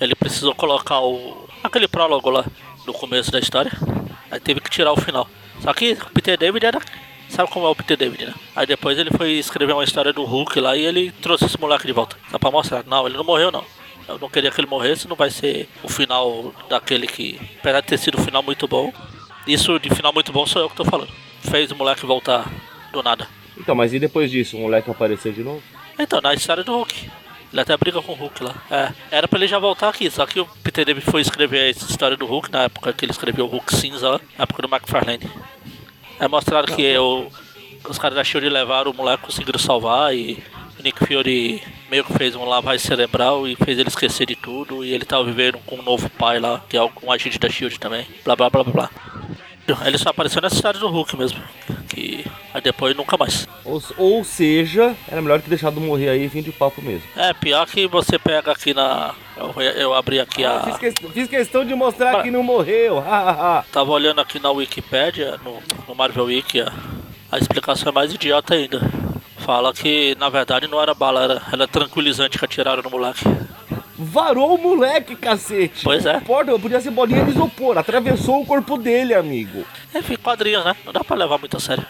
[0.00, 1.46] ele precisou colocar o.
[1.62, 2.46] aquele prólogo lá
[2.86, 3.70] no começo da história.
[4.30, 5.28] Aí teve que tirar o final.
[5.60, 6.80] Só que o Peter David era.
[7.28, 8.34] Sabe como é o Peter David, né?
[8.56, 11.86] Aí depois ele foi escrever uma história do Hulk lá e ele trouxe esse moleque
[11.86, 12.16] de volta.
[12.30, 12.84] Só pra mostrar.
[12.86, 13.64] Não, ele não morreu não.
[14.08, 17.38] Eu não queria que ele morresse, não vai ser o final daquele que.
[17.60, 18.92] Apesar de ter sido um final muito bom.
[19.46, 21.10] Isso de final muito bom sou eu que tô falando.
[21.42, 22.50] Fez o moleque voltar
[22.92, 23.28] do nada.
[23.56, 24.56] Então, mas e depois disso?
[24.56, 25.62] O moleque apareceu de novo?
[25.98, 27.10] Então, na história do Hulk.
[27.50, 28.54] Ele até briga com o Hulk lá.
[28.70, 31.90] É, era pra ele já voltar aqui, só que o Peter David foi escrever essa
[31.90, 34.68] história do Hulk na época que ele escreveu o Hulk cinza lá, na época do
[34.68, 35.30] McFarlane.
[36.20, 36.96] É mostrado que
[37.88, 40.42] os caras da Shield levaram o moleque, conseguiram salvar e
[40.78, 44.84] o Nick Fury meio que fez uma lavagem cerebral e fez ele esquecer de tudo
[44.84, 47.78] e ele tava vivendo com um novo pai lá, que é um agente da Shield
[47.78, 48.06] também.
[48.24, 48.90] Blá blá blá blá blá.
[49.84, 51.40] Ele só apareceu nessa história do Hulk mesmo.
[52.58, 53.46] Que aí depois nunca mais.
[53.64, 57.06] Ou, ou seja, era melhor ter deixado morrer aí e fim de papo mesmo.
[57.16, 59.14] É, pior que você pega aqui na.
[59.36, 60.62] Eu, eu abri aqui Ah, a.
[60.64, 63.02] fiz, que- fiz questão de mostrar Mas- que não morreu.
[63.72, 68.80] Tava olhando aqui na Wikipédia, no, no Marvel Wiki, a, explicação é mais idiota ainda.
[69.38, 73.22] Fala que na verdade não era bala, era, era tranquilizante que atiraram no moleque.
[73.96, 75.82] Varou o moleque, cacete.
[75.84, 76.20] Pois é.
[76.20, 77.76] Porra, podia ser bolinha de isopor.
[77.78, 79.64] Atravessou o corpo dele, amigo.
[79.94, 80.74] Enfim, quadrinhos, né?
[80.84, 81.84] Não dá pra levar muito a sério.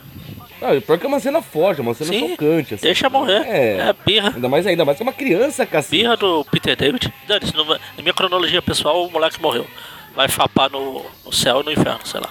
[0.61, 2.75] Ah, pior que é uma cena forte, é uma cena Sim, chocante.
[2.75, 2.83] Assim.
[2.83, 3.43] Deixa morrer.
[3.47, 3.77] É.
[3.89, 4.33] É, birra.
[4.35, 6.03] Ainda mais, ainda mais que é uma criança, cacete.
[6.03, 7.13] Birra do Peter David.
[7.55, 9.67] No- na minha cronologia pessoal, o moleque morreu.
[10.15, 12.31] Vai fapar no, no céu e no inferno, sei lá.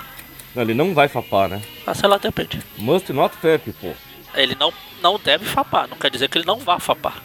[0.53, 1.61] Não, ele não vai fapar, né?
[1.85, 2.59] Ah, sei lá, depende.
[2.77, 3.91] Must not fap, pô.
[4.35, 7.21] Ele não, não deve fapar, não quer dizer que ele não vá fapar.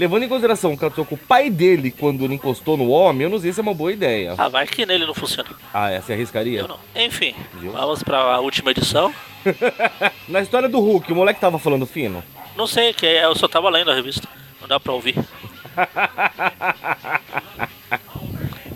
[0.00, 3.28] Levando em consideração que ela com o pai dele quando ele encostou no homem, eu
[3.28, 4.34] não sei se é uma boa ideia.
[4.38, 5.50] Ah, vai que nele não funciona.
[5.74, 6.60] Ah, essa arriscaria?
[6.60, 6.78] Eu não.
[6.96, 7.72] Enfim, Viu?
[7.72, 9.12] vamos pra última edição.
[10.26, 12.24] Na história do Hulk, o moleque tava falando fino?
[12.56, 14.26] Não sei, que é, eu só tava lendo a revista.
[14.58, 15.16] Não dá pra ouvir.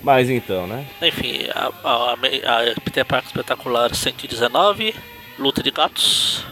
[0.03, 0.87] Mas então, né?
[1.01, 4.95] Enfim, a, a, a- a Peter Parker Espetacular 119,
[5.39, 6.45] Luta de Gatos.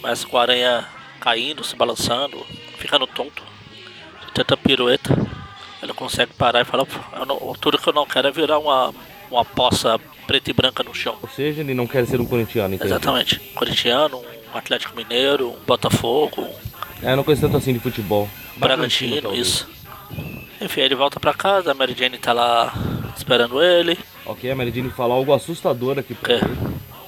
[0.00, 0.86] Começa com a aranha
[1.18, 2.46] caindo, se balançando,
[2.78, 3.49] ficando tonto.
[4.34, 5.14] Tenta pirueta.
[5.82, 8.58] Ele consegue parar e fala, "Pô, eu não- tudo que eu não quero é virar
[8.58, 8.92] uma,
[9.30, 11.16] uma poça preta e branca no chão.
[11.22, 12.90] Ou seja, ele não quer ser um corintiano, entende?
[12.90, 13.40] Exatamente.
[13.54, 14.22] Corintiano,
[14.54, 18.28] um Atlético Mineiro, um Botafogo, um É, eu não conheço tanto assim de futebol.
[18.56, 19.46] Bragantino, talvez.
[19.48, 19.68] isso.
[20.60, 22.72] Enfim, ele volta pra casa, a Mary Jane tá lá
[23.16, 23.98] esperando ele.
[24.26, 26.36] Ok, a Mary Jane fala algo assustador aqui pra É.
[26.36, 26.56] ele.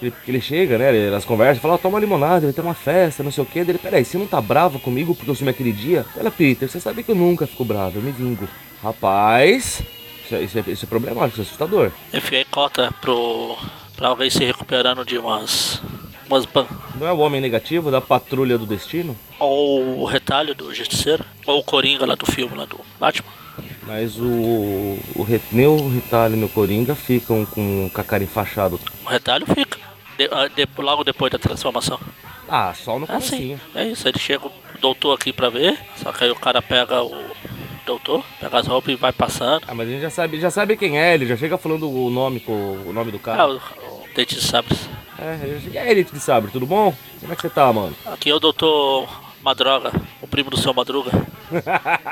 [0.03, 1.07] Ele, ele chega, né?
[1.07, 3.61] Elas conversam, fala, "Ó, toma limonada, vai ter uma festa, não sei o quê.
[3.61, 6.05] Ele, peraí, você não tá brava comigo porque eu sumi aquele dia?
[6.17, 8.49] Ela, Peter, você sabe que eu nunca fico bravo, eu me vingo.
[8.83, 9.81] Rapaz,
[10.25, 11.93] isso é, isso é, isso é problemático, isso é assustador.
[12.12, 13.57] Enfim, aí corta pro,
[13.97, 15.81] pra alguém se recuperando de umas.
[16.29, 16.67] umas ban
[16.99, 19.17] Não é o homem negativo da patrulha do destino?
[19.38, 23.29] ou o retalho do Justiceiro, ou o Coringa lá do filme lá do Batman.
[23.85, 28.77] Mas o, o o Retalho nem o Coringa ficam com, com a cara enfaixada.
[29.05, 29.79] O retalho fica.
[30.29, 31.99] De- ah, de- logo depois da transformação.
[32.49, 33.61] Ah, só no Ah, comecinho.
[33.75, 37.03] É isso, ele chega o doutor aqui pra ver, só que aí o cara pega
[37.03, 37.25] o
[37.87, 39.63] doutor, pega as roupas e vai passando.
[39.67, 42.11] Ah, mas a gente já sabe, já sabe quem é, ele já chega falando o
[42.11, 43.49] nome, o nome do Ah, cara.
[43.49, 44.89] o, o Dente de Sabres.
[45.19, 46.93] É, ele e aí, Elite de Sabre, tudo bom?
[47.21, 47.95] Como é que você tá, mano?
[48.07, 49.09] Aqui é o doutor
[49.41, 51.11] Madroga, o primo do seu Madruga.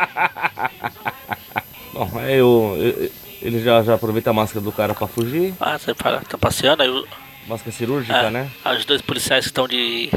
[1.92, 3.10] Bom, aí eu, eu-
[3.42, 5.54] ele já, já aproveita a máscara do cara pra fugir.
[5.60, 7.06] Ah, você fala, tá passeando, aí o,
[7.46, 8.50] Máscara cirúrgica, é, né?
[8.76, 10.10] os dois policiais que estão de,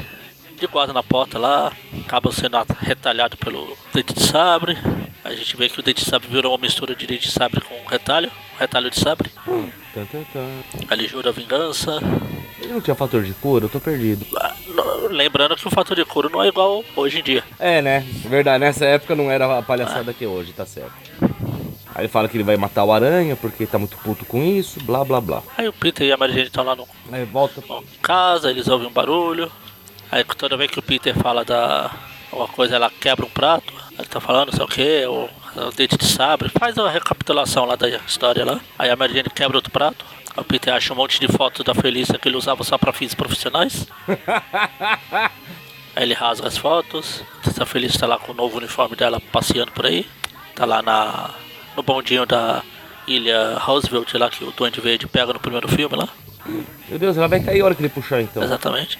[0.59, 1.71] de guarda na porta lá,
[2.05, 4.77] acabam sendo retalhados pelo Dente de Sabre.
[5.23, 7.61] A gente vê que o Dente de Sabre virou uma mistura de Dente de Sabre
[7.61, 9.31] com retalho, retalho de sabre.
[9.93, 10.47] Tan, tan, tan.
[10.89, 11.99] Ali jura a vingança.
[12.59, 14.25] Ele não tinha fator de cura, eu tô perdido.
[14.37, 14.53] Ah,
[15.09, 17.43] Lembrando que o fator de couro não é igual hoje em dia.
[17.59, 18.05] É, né?
[18.25, 20.93] Verdade, nessa época não era a palhaçada que é hoje, tá certo.
[21.95, 24.79] Aí ele fala que ele vai matar o aranha porque tá muito puto com isso,
[24.83, 25.43] blá blá blá.
[25.57, 27.61] Aí o Peter e a Mary Jane estão lá no Aí volta.
[27.67, 29.51] Bom, casa, eles ouvem um barulho.
[30.11, 31.91] Aí toda vez que o Peter fala da
[32.31, 33.73] alguma coisa, ela quebra um prato.
[33.97, 35.29] Ele tá falando, não sei o que, o,
[35.67, 36.49] o dente de sabre.
[36.49, 38.59] Faz uma recapitulação lá da história lá.
[38.77, 40.03] Aí a Mary Jane quebra outro prato.
[40.35, 43.13] O Peter acha um monte de fotos da Felícia que ele usava só pra fins
[43.13, 43.87] profissionais.
[45.95, 47.23] Aí ele rasga as fotos.
[47.59, 50.07] A Felícia tá lá com o novo uniforme dela passeando por aí.
[50.55, 51.35] Tá lá na,
[51.75, 52.61] no bondinho da
[53.07, 56.07] ilha Roosevelt lá que o Duende Verde pega no primeiro filme lá.
[56.89, 58.43] Meu Deus, ela vai cair a hora que ele puxar então.
[58.43, 58.97] Exatamente.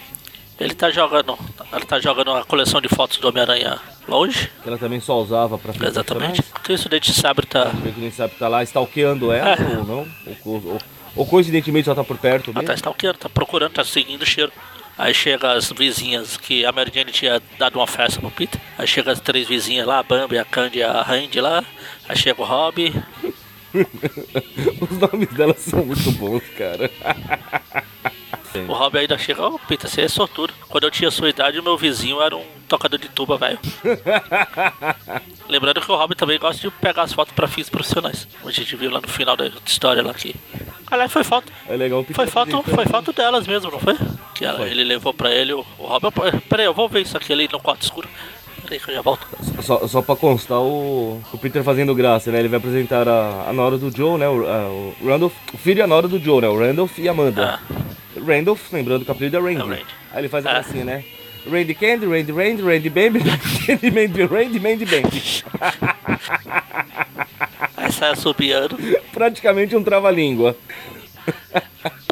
[0.58, 1.36] Ele tá jogando.
[1.72, 4.50] Ele tá jogando a coleção de fotos do Homem-Aranha longe.
[4.62, 6.42] Que ela também só usava pra fins Exatamente.
[6.62, 7.70] Então isso o Dente Sabre tá.
[7.70, 9.76] Que nem sabe que tá lá stalkeando ela É.
[9.78, 10.08] ou não.
[10.44, 10.78] Ou, ou-
[11.16, 12.68] ou- coincidentemente só tá por perto Ela mesmo.
[12.68, 14.52] tá stalkeando, tá procurando, tá seguindo o cheiro.
[14.96, 18.60] Aí chega as vizinhas que a Mary Jane tinha dado uma festa pro Peter.
[18.78, 21.64] Aí chega as três vizinhas lá, a Bambi, a Candy a Randy lá.
[22.08, 22.92] Aí chega o Rob.
[23.74, 26.90] Os nomes delas são muito bons, cara.
[28.68, 30.52] O Rob ainda chega, ô Peter, você é sortudo.
[30.68, 33.58] Quando eu tinha sua idade, o meu vizinho era um tocador de tuba, velho.
[35.48, 38.26] Lembrando que o Rob também gosta de pegar as fotos pra fins profissionais.
[38.38, 40.34] Como a gente viu lá no final da história lá aqui.
[40.90, 41.52] Aliás, foi foto.
[41.68, 43.96] É legal o Foi foto, foi foto delas mesmo, não foi?
[44.34, 44.70] Que ela- Foi.
[44.70, 46.04] ele levou pra ele o, o Rob.
[46.48, 48.08] Peraí, eu vou ver isso aqui ali no quarto escuro.
[48.62, 49.26] Peraí que eu já volto.
[49.62, 52.38] Só, só pra constar o, o Peter fazendo graça, né?
[52.38, 54.28] Ele vai apresentar a, a nora do Joe, né?
[54.28, 56.48] O, a- o Randolph, o filho e a nora do Joe, né?
[56.48, 57.60] O Randolph e a Amanda.
[58.20, 59.60] Randolph, lembrando que o apelido é Randy.
[59.60, 59.86] É Randy.
[60.12, 60.52] Aí ele faz a Ah.
[60.54, 61.04] gracinha, né?
[61.50, 63.20] Randy Candy, Randy Randy, Randy Bambi,
[63.66, 65.44] Candy Mandy, Randy Mandy Bambi.
[67.76, 68.78] Aí sai assobiando.
[69.12, 70.56] Praticamente um trava-língua.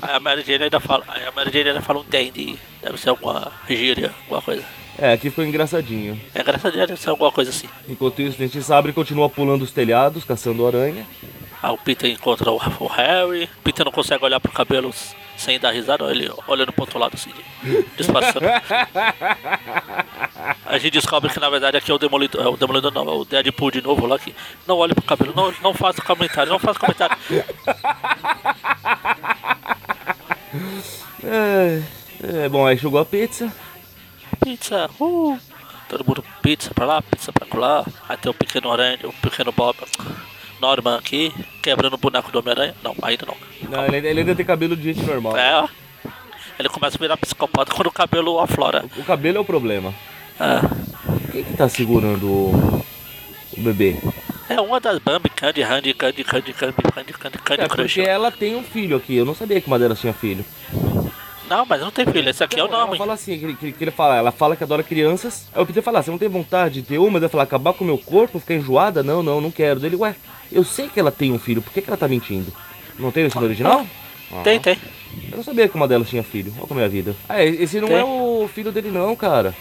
[0.03, 1.05] Aí a Mary Jane ainda fala.
[1.09, 2.59] Aí a Mary Jane ainda fala um dandy.
[2.83, 4.65] Deve ser alguma gíria, alguma coisa.
[4.99, 6.21] É, aqui ficou engraçadinho.
[6.35, 7.69] É engraçado, deve ser alguma coisa assim.
[7.89, 11.07] Enquanto isso, o Dente Sabre continua pulando os telhados, caçando aranha.
[11.63, 13.45] Aí o Peter encontra o, o Harry.
[13.45, 14.93] O Peter não consegue olhar pro cabelo
[15.43, 17.33] sem dar risada, ele olhando pro outro lado assim,
[17.97, 18.47] disfarçando.
[20.65, 23.13] A gente descobre que na verdade aqui é o Demolidor, é o Demolidor não, é
[23.13, 24.35] o Deadpool de novo lá que
[24.67, 27.17] não olhe pro cabelo, não, não faça comentário, não faça comentário.
[31.25, 31.83] É,
[32.45, 33.53] é, bom, aí chegou a pizza.
[34.43, 35.39] Pizza, uh!
[35.89, 37.87] Todo mundo pizza pra lá, pizza pra lá.
[38.09, 39.77] Aí tem o pequeno Aranha, o pequeno Bob,
[40.63, 42.75] Norman aqui, quebrando o boneco do Homem-Aranha.
[42.85, 43.37] Não, ainda não.
[43.69, 45.37] Não, ele, ele ainda tem cabelo de gente normal.
[45.37, 45.69] É.
[46.59, 48.85] Ele começa a virar psicopata quando o cabelo aflora.
[48.97, 49.93] O cabelo é o problema.
[50.39, 50.61] É.
[51.33, 52.85] Quem que tá segurando o,
[53.57, 53.97] o bebê?
[54.49, 57.95] É uma das Bambi, Candy, Randy, Candy, Candy, Candy, Candy, Candy, Candy É Crush.
[57.95, 59.17] porque ela tem um filho aqui.
[59.17, 60.45] Eu não sabia que uma delas tinha filho.
[61.55, 62.97] Não, mas não tem filho, esse aqui é o Ela nome.
[62.97, 65.47] fala assim, que, que, que ele fala, ela fala que adora crianças.
[65.55, 67.19] Aí o Peter fala, "Ah, você não tem vontade de ter uma?
[67.19, 69.03] Ela fala, acabar com o meu corpo, ficar enjoada?
[69.03, 69.79] Não, não, não quero.
[69.79, 70.15] Dele, ué,
[70.51, 72.53] eu sei que ela tem um filho, por que, que ela tá mentindo?
[72.99, 73.85] Não tem esse no original?
[74.33, 74.79] Ah, Tem, tem.
[75.31, 76.55] Eu não sabia que uma delas tinha filho.
[76.57, 77.15] Olha como é a vida.
[77.29, 77.99] Ah, esse não Tem.
[77.99, 79.55] é o filho dele não, cara.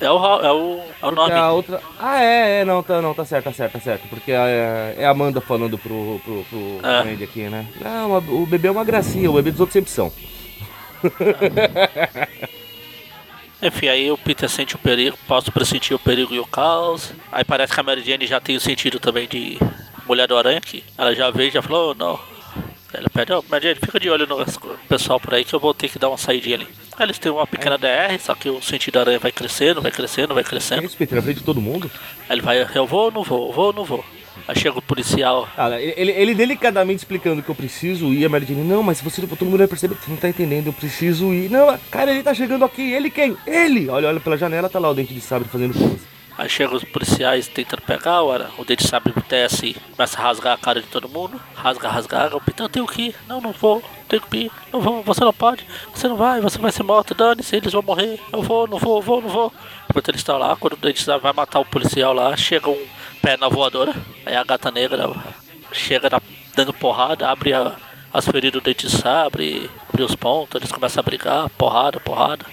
[0.00, 1.54] É o, é o, é o Porque a nome.
[1.54, 1.80] outra.
[2.00, 4.08] Ah, é, é, não, tá, não, tá certo, tá certo, tá certo.
[4.08, 7.24] Porque é, é a Amanda falando pro, pro, pro É.
[7.24, 7.66] Aqui, né?
[7.80, 10.12] Não, o bebê é uma gracinha, o bebê dos outros sempre são.
[13.60, 17.12] Enfim, aí o Peter sente o perigo, posso pressentir o perigo e o caos.
[17.32, 19.58] Aí parece que a Mary Jane já tem o sentido também de
[20.06, 20.84] Mulher do Aranha aqui.
[20.96, 22.20] Ela já veio e já falou, oh, não.
[22.92, 24.44] Ela pede, ó, Mary Jane, fica de olho no
[24.88, 26.68] pessoal por aí que eu vou ter que dar uma saidinha ali.
[26.96, 29.90] Aí eles têm uma pequena DR, só que o sentido da aranha vai crescendo, vai
[29.90, 30.84] crescendo, vai É crescendo.
[30.84, 31.90] isso, Peter, na frente de todo mundo?
[32.28, 34.04] Aí ele vai, eu vou ou não vou, eu vou ou não vou.
[34.48, 35.46] Aí chega o policial,
[35.78, 39.20] ele, ele delicadamente explicando que eu preciso ir, a Mary Jane, não, mas se você
[39.26, 41.50] todo mundo vai perceber que você não tá entendendo, eu preciso ir.
[41.50, 43.36] Não, cara, ele tá chegando aqui, ele quem?
[43.46, 43.90] Ele!
[43.90, 45.98] Olha, olha pela janela, tá lá o dente de sabre fazendo coisa.
[46.38, 50.54] Aí chegam os policiais tentando pegar, o, ara- o dente sabe desce, começa a rasgar
[50.54, 53.14] a cara de todo mundo, rasga, rasga, o Pitão tem o que?
[53.28, 56.56] Não, não vou, tenho que ir, não vou, você não pode, você não vai, você
[56.56, 59.52] vai ser morto, dane-se, eles vão morrer, eu vou, não vou, vou, não vou.
[59.90, 62.86] Enquanto eles estão lá, quando o dente sabe vai matar o policial lá, chega um
[63.28, 65.10] pé na voadora, aí a gata negra
[65.70, 66.22] chega na-
[66.56, 67.76] dando porrada, abre a-
[68.10, 72.46] as feridas do dente sabre, abre os pontos, eles começam a brigar, porrada, porrada.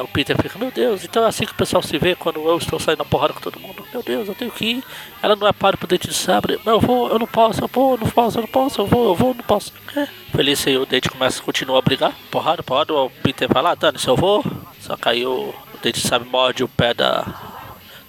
[0.00, 2.56] O Peter fica, meu Deus, então é assim que o pessoal se vê quando eu
[2.56, 3.84] estou saindo na porrada com todo mundo.
[3.92, 4.84] Meu Deus, eu tenho que ir.
[5.22, 6.58] Ela não é páreo pro dente de sabre.
[6.64, 8.86] Não, eu vou, eu não posso, eu vou, eu não posso, eu não posso, eu
[8.86, 9.70] vou, eu vou, eu não posso.
[9.94, 10.08] É.
[10.34, 12.94] Felícia e o dente começam, continuam a brigar, porrada, porrada.
[12.94, 14.42] O Peter vai lá, dane-se, eu vou.
[14.80, 17.51] Só caiu, o dente de sabre morde o pé da,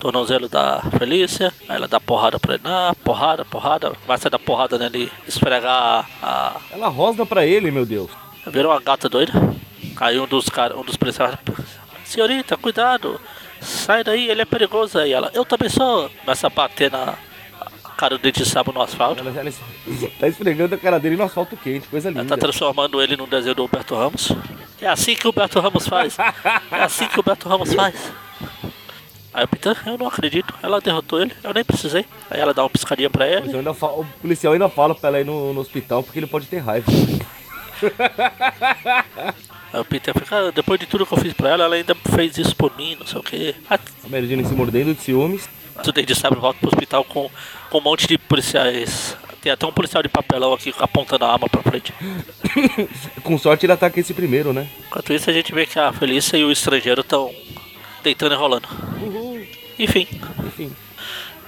[0.04, 4.38] tornozelo da Felícia, aí ela dá porrada pra ele, ah, porrada, porrada, vai sair dar
[4.38, 6.58] porrada nele, esfregar a.
[6.72, 8.12] Ela rosna pra ele, meu Deus.
[8.47, 9.32] Virou uma gata doida.
[9.95, 11.38] Aí um dos caras, um dos policiais,
[12.04, 13.18] senhorita, cuidado,
[13.62, 15.14] sai daí, ele é perigoso aí.
[15.14, 16.10] Ela, eu também sou.
[16.10, 17.14] Começa a bater na
[17.95, 19.22] cara do dente de sabo no asfalto.
[19.22, 19.51] Ela, ela
[20.20, 22.36] tá esfregando a cara dele no asfalto quente, coisa Ela linda.
[22.36, 24.34] tá transformando ele num desenho do Humberto Ramos.
[24.82, 26.18] É assim que o Humberto Ramos faz.
[26.20, 28.12] É assim que o Humberto Ramos faz.
[29.34, 30.53] Aí o Peter, eu não acredito.
[30.61, 32.05] Ela derrotou ele, eu nem precisei.
[32.29, 33.55] Aí ela dá uma piscadinha pra ele.
[33.55, 36.45] Ainda falo- o policial ainda fala pra ela ir no, no hospital porque ele pode
[36.47, 36.91] ter raiva.
[39.73, 41.95] Aí o Peter fica, "Ah, depois de tudo que eu fiz pra ela, ela ainda
[42.15, 43.55] fez isso por mim, não sei o quê.
[43.69, 45.49] Aí A Mary Jane se mordendo de ciúmes.
[45.75, 47.29] o Dente Sabre volta pro hospital com,
[47.71, 49.17] com um monte de policiais.
[49.41, 51.93] Tem até um policial de papelão aqui apontando a arma pra frente.
[53.23, 54.69] Com sorte ele ataca esse primeiro, né?
[54.88, 57.29] Enquanto isso, a gente vê que a Felícia e o estrangeiro estão
[58.04, 58.68] deitando e rolando.
[59.01, 59.45] Uhul.
[59.80, 60.08] Enfim,
[60.45, 60.72] Enfim.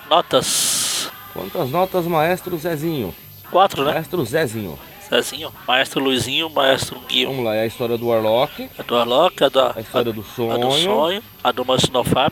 [0.10, 1.12] notas.
[1.34, 3.14] Quantas notas, maestro Zezinho?
[3.52, 3.94] Quatro, né?
[3.94, 4.80] Maestro Zezinho.
[5.08, 7.28] Zezinho, Maestro Luizinho, Maestro Guinho.
[7.30, 10.22] Vamos lá, é a história do Warlock, A do Arlock, a da, a história do
[10.22, 11.64] a sonho, do sonho, a do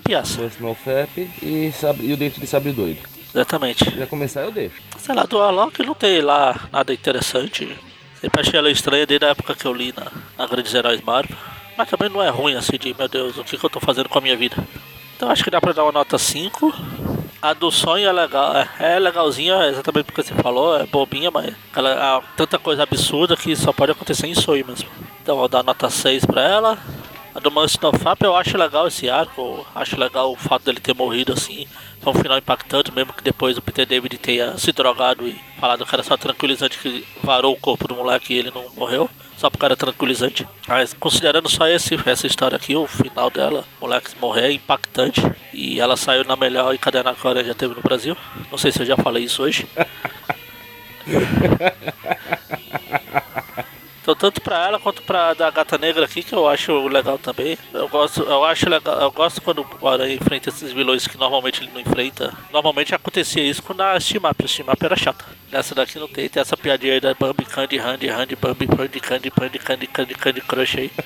[0.10, 0.38] e essa.
[0.42, 2.98] do Snowfap e, sabre- e o dente de sabre doido.
[3.34, 3.84] Exatamente.
[3.86, 4.76] Se quiser começar, eu deixo.
[4.98, 7.78] Sei lá, do Arlock não tem lá nada interessante.
[8.20, 11.38] Sempre achei ela estranha desde a época que eu li na, na Grandes Heróis Marvel.
[11.78, 14.10] Mas também não é ruim assim de, meu Deus, o que, que eu tô fazendo
[14.10, 14.56] com a minha vida?
[15.16, 16.74] Então acho que dá pra dar uma nota 5.
[17.42, 21.54] A do sonho é legal, é, é legalzinha, exatamente porque você falou, é bobinha, mas
[21.76, 24.90] ela, há tanta coisa absurda que só pode acontecer em sonho mesmo.
[25.22, 26.78] Então vou dar nota 6 pra ela.
[27.36, 30.94] A do Mansion Fap eu acho legal esse arco, acho legal o fato dele ter
[30.94, 31.68] morrido assim.
[32.00, 35.86] Foi um final impactante, mesmo que depois o Peter David tenha se drogado e falado
[35.86, 39.10] que era só tranquilizante que varou o corpo do moleque e ele não morreu.
[39.44, 40.48] Só porque era tranquilizante.
[40.66, 45.22] Mas considerando só esse, essa história aqui, o final dela, o moleque morrer é impactante.
[45.54, 48.16] E ela saiu na melhor encadenatória que já teve no Brasil.
[48.50, 49.68] Não sei se eu já falei isso hoje.
[54.24, 57.58] Tanto pra ela quanto pra da gata negra aqui que eu acho legal também.
[57.74, 61.62] Eu gosto, eu acho legal, eu gosto quando o Aranha enfrenta esses vilões que normalmente
[61.62, 62.34] ele não enfrenta.
[62.50, 65.26] Normalmente acontecia isso quando a Steam Up, a Steam Up era chata.
[65.52, 69.02] Nessa daqui não tem, tem essa piadinha aí da Bambi Candy, Handy, Handy, Bambi, Candy,
[69.02, 70.90] Candy, Candy, Candy, Candy, Candy Crush aí.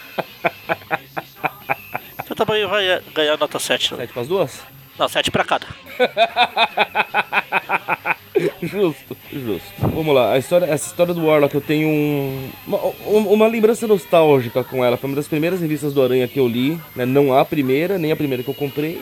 [2.23, 4.05] Então também vai ganhar nota 7 também.
[4.05, 4.61] Sete pras duas?
[4.99, 5.65] Não, 7 pra cada.
[8.61, 9.63] Justo, justo.
[9.79, 12.77] Vamos lá, a história, essa história do Warlock eu tenho um, uma,
[13.07, 14.97] um- uma lembrança nostálgica com ela.
[14.97, 17.05] Foi uma das primeiras revistas do Aranha que eu li, né?
[17.05, 19.01] Não a primeira, nem a primeira que eu comprei.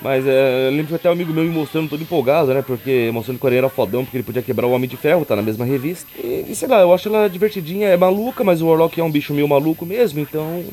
[0.00, 2.62] Mas é, eu lembro que até um amigo meu me mostrando todo empolgado, né?
[2.62, 5.24] Porque mostrando que o Aranha era fodão, porque ele podia quebrar o Homem de Ferro,
[5.24, 6.06] tá na mesma revista.
[6.22, 9.10] E, e sei lá, eu acho ela divertidinha, é maluca, mas o Warlock é um
[9.10, 10.64] bicho meio maluco mesmo, então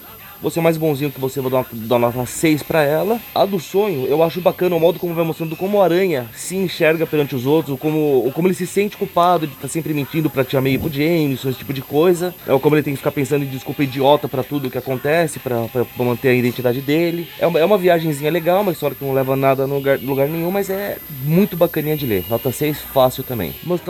[0.45, 1.65] você é mais bonzinho que você, vou dar
[1.95, 3.19] uma, nota 6 pra ela.
[3.33, 6.55] A do sonho, eu acho bacana o modo como vai mostrando como o Aranha se
[6.55, 10.43] enxerga perante os outros, como, como ele se sente culpado de estar sempre mentindo pra
[10.43, 12.33] Tia May e pro Jameson, esse tipo de coisa.
[12.47, 15.65] É como ele tem que ficar pensando em desculpa idiota pra tudo que acontece, pra
[15.97, 17.27] manter a identidade dele.
[17.39, 17.79] É uma, é uma
[18.29, 21.97] legal, uma história que não leva nada no lugar, lugar nenhum, mas é muito bacaninha
[21.97, 22.23] de ler.
[22.29, 23.55] Nota 6, fácil também.
[23.63, 23.81] Mas.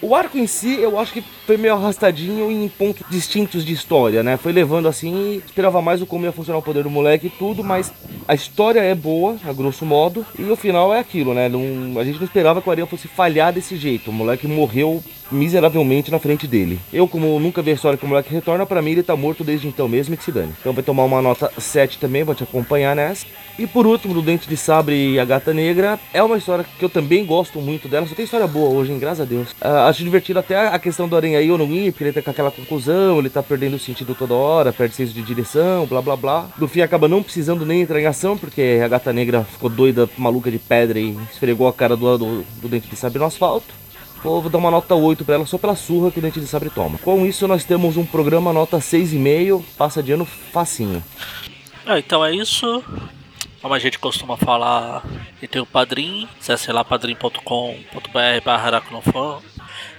[0.00, 4.22] O arco em si, eu acho que foi meio arrastadinho em pontos distintos de história,
[4.22, 4.36] né?
[4.36, 7.30] Foi levando assim, e esperava mais o como ia funcionar o poder do moleque e
[7.30, 7.92] tudo, mas
[8.26, 11.48] a história é boa, a grosso modo, e o final é aquilo, né?
[11.48, 14.10] Não- a gente não esperava que o Aranha fosse falhar desse jeito.
[14.10, 16.78] O moleque morreu miseravelmente na frente dele.
[16.92, 19.44] Eu, como nunca vi a história que o moleque retorna, pra mim ele tá morto
[19.44, 20.52] desde então mesmo e que se dane.
[20.60, 23.26] Então vai tomar uma nota 7 também, vou te acompanhar nessa.
[23.58, 26.84] E por último, do Dente de Sabre e a Gata Negra, é uma história que
[26.84, 28.06] eu também gosto muito dela.
[28.06, 29.00] Só tem história boa hoje, hein?
[29.00, 29.48] Graças a Deus.
[29.60, 32.22] Ah, acho divertido até a questão do Aranha ir ou não ir, porque ele tá
[32.22, 36.00] com aquela conclusão, ele tá perdendo o sentido toda hora, perde senso de direção, blá
[36.00, 36.48] blá blá.
[36.56, 40.08] No fim acaba não precisando nem entrar em ação, porque a Gata Negra ficou doida,
[40.16, 43.74] maluca de pedra e esfregou a cara do, do, do Dente de Sabre no asfalto.
[44.22, 46.70] Vou dar uma nota 8 pra ela só pela surra que o Dente de Sabre
[46.70, 46.98] toma.
[46.98, 51.02] Com isso, nós temos um programa nota 6,5, passa de ano facinho.
[51.84, 52.84] Ah, então é isso.
[53.60, 55.02] Como a gente costuma falar,
[55.42, 58.82] e tem o Padrim, acesse lá padrim.com.br barra.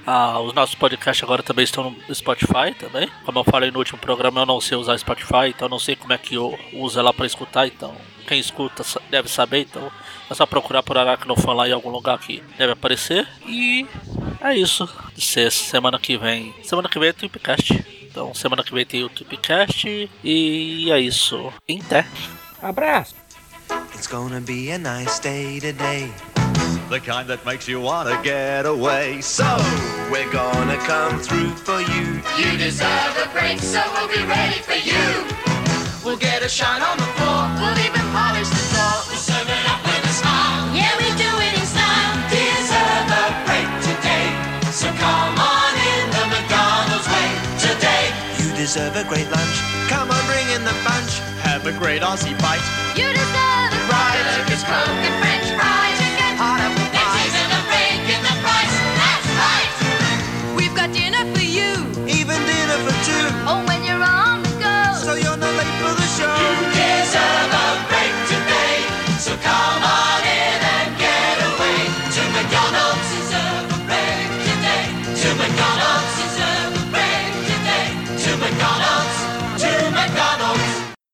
[0.06, 3.10] Ah, os nossos podcasts agora também estão no Spotify também.
[3.26, 6.14] Como eu falei no último programa, eu não sei usar Spotify, então não sei como
[6.14, 7.94] é que eu uso lá para escutar, então
[8.28, 9.92] quem escuta deve saber, então
[10.30, 13.28] é só procurar por Aracnofan lá em algum lugar que deve aparecer.
[13.46, 13.86] E
[14.42, 14.88] é isso.
[15.18, 16.54] Se- Semana que vem.
[16.64, 17.86] Semana que vem é Tweepcast.
[18.04, 20.10] Então semana que vem tem o Tweepcast.
[20.24, 21.52] E é isso.
[21.86, 22.06] Até.
[22.62, 23.16] Abraço!
[24.00, 26.10] It's gonna be a nice day today.
[26.90, 29.20] the kind that makes you wanna get away.
[29.20, 29.44] So,
[30.10, 32.24] We're gonna come through for you.
[32.40, 35.04] You deserve a break, so we'll be ready for you.
[36.06, 37.44] We'll get a shine on the floor.
[37.60, 38.96] We'll even polish the floor.
[39.12, 40.64] We'll serve it up with a smile.
[40.72, 42.16] Yeah, we do it in style.
[42.32, 44.32] Deserve a break today.
[44.72, 47.30] So come on in the McDonald's way
[47.68, 48.16] today.
[48.40, 49.56] You deserve a great lunch.
[49.92, 51.20] Come on, bring in the bunch.
[51.44, 52.64] have a great Aussie bite.
[52.96, 53.79] You deserve
[54.70, 55.39] broken friends.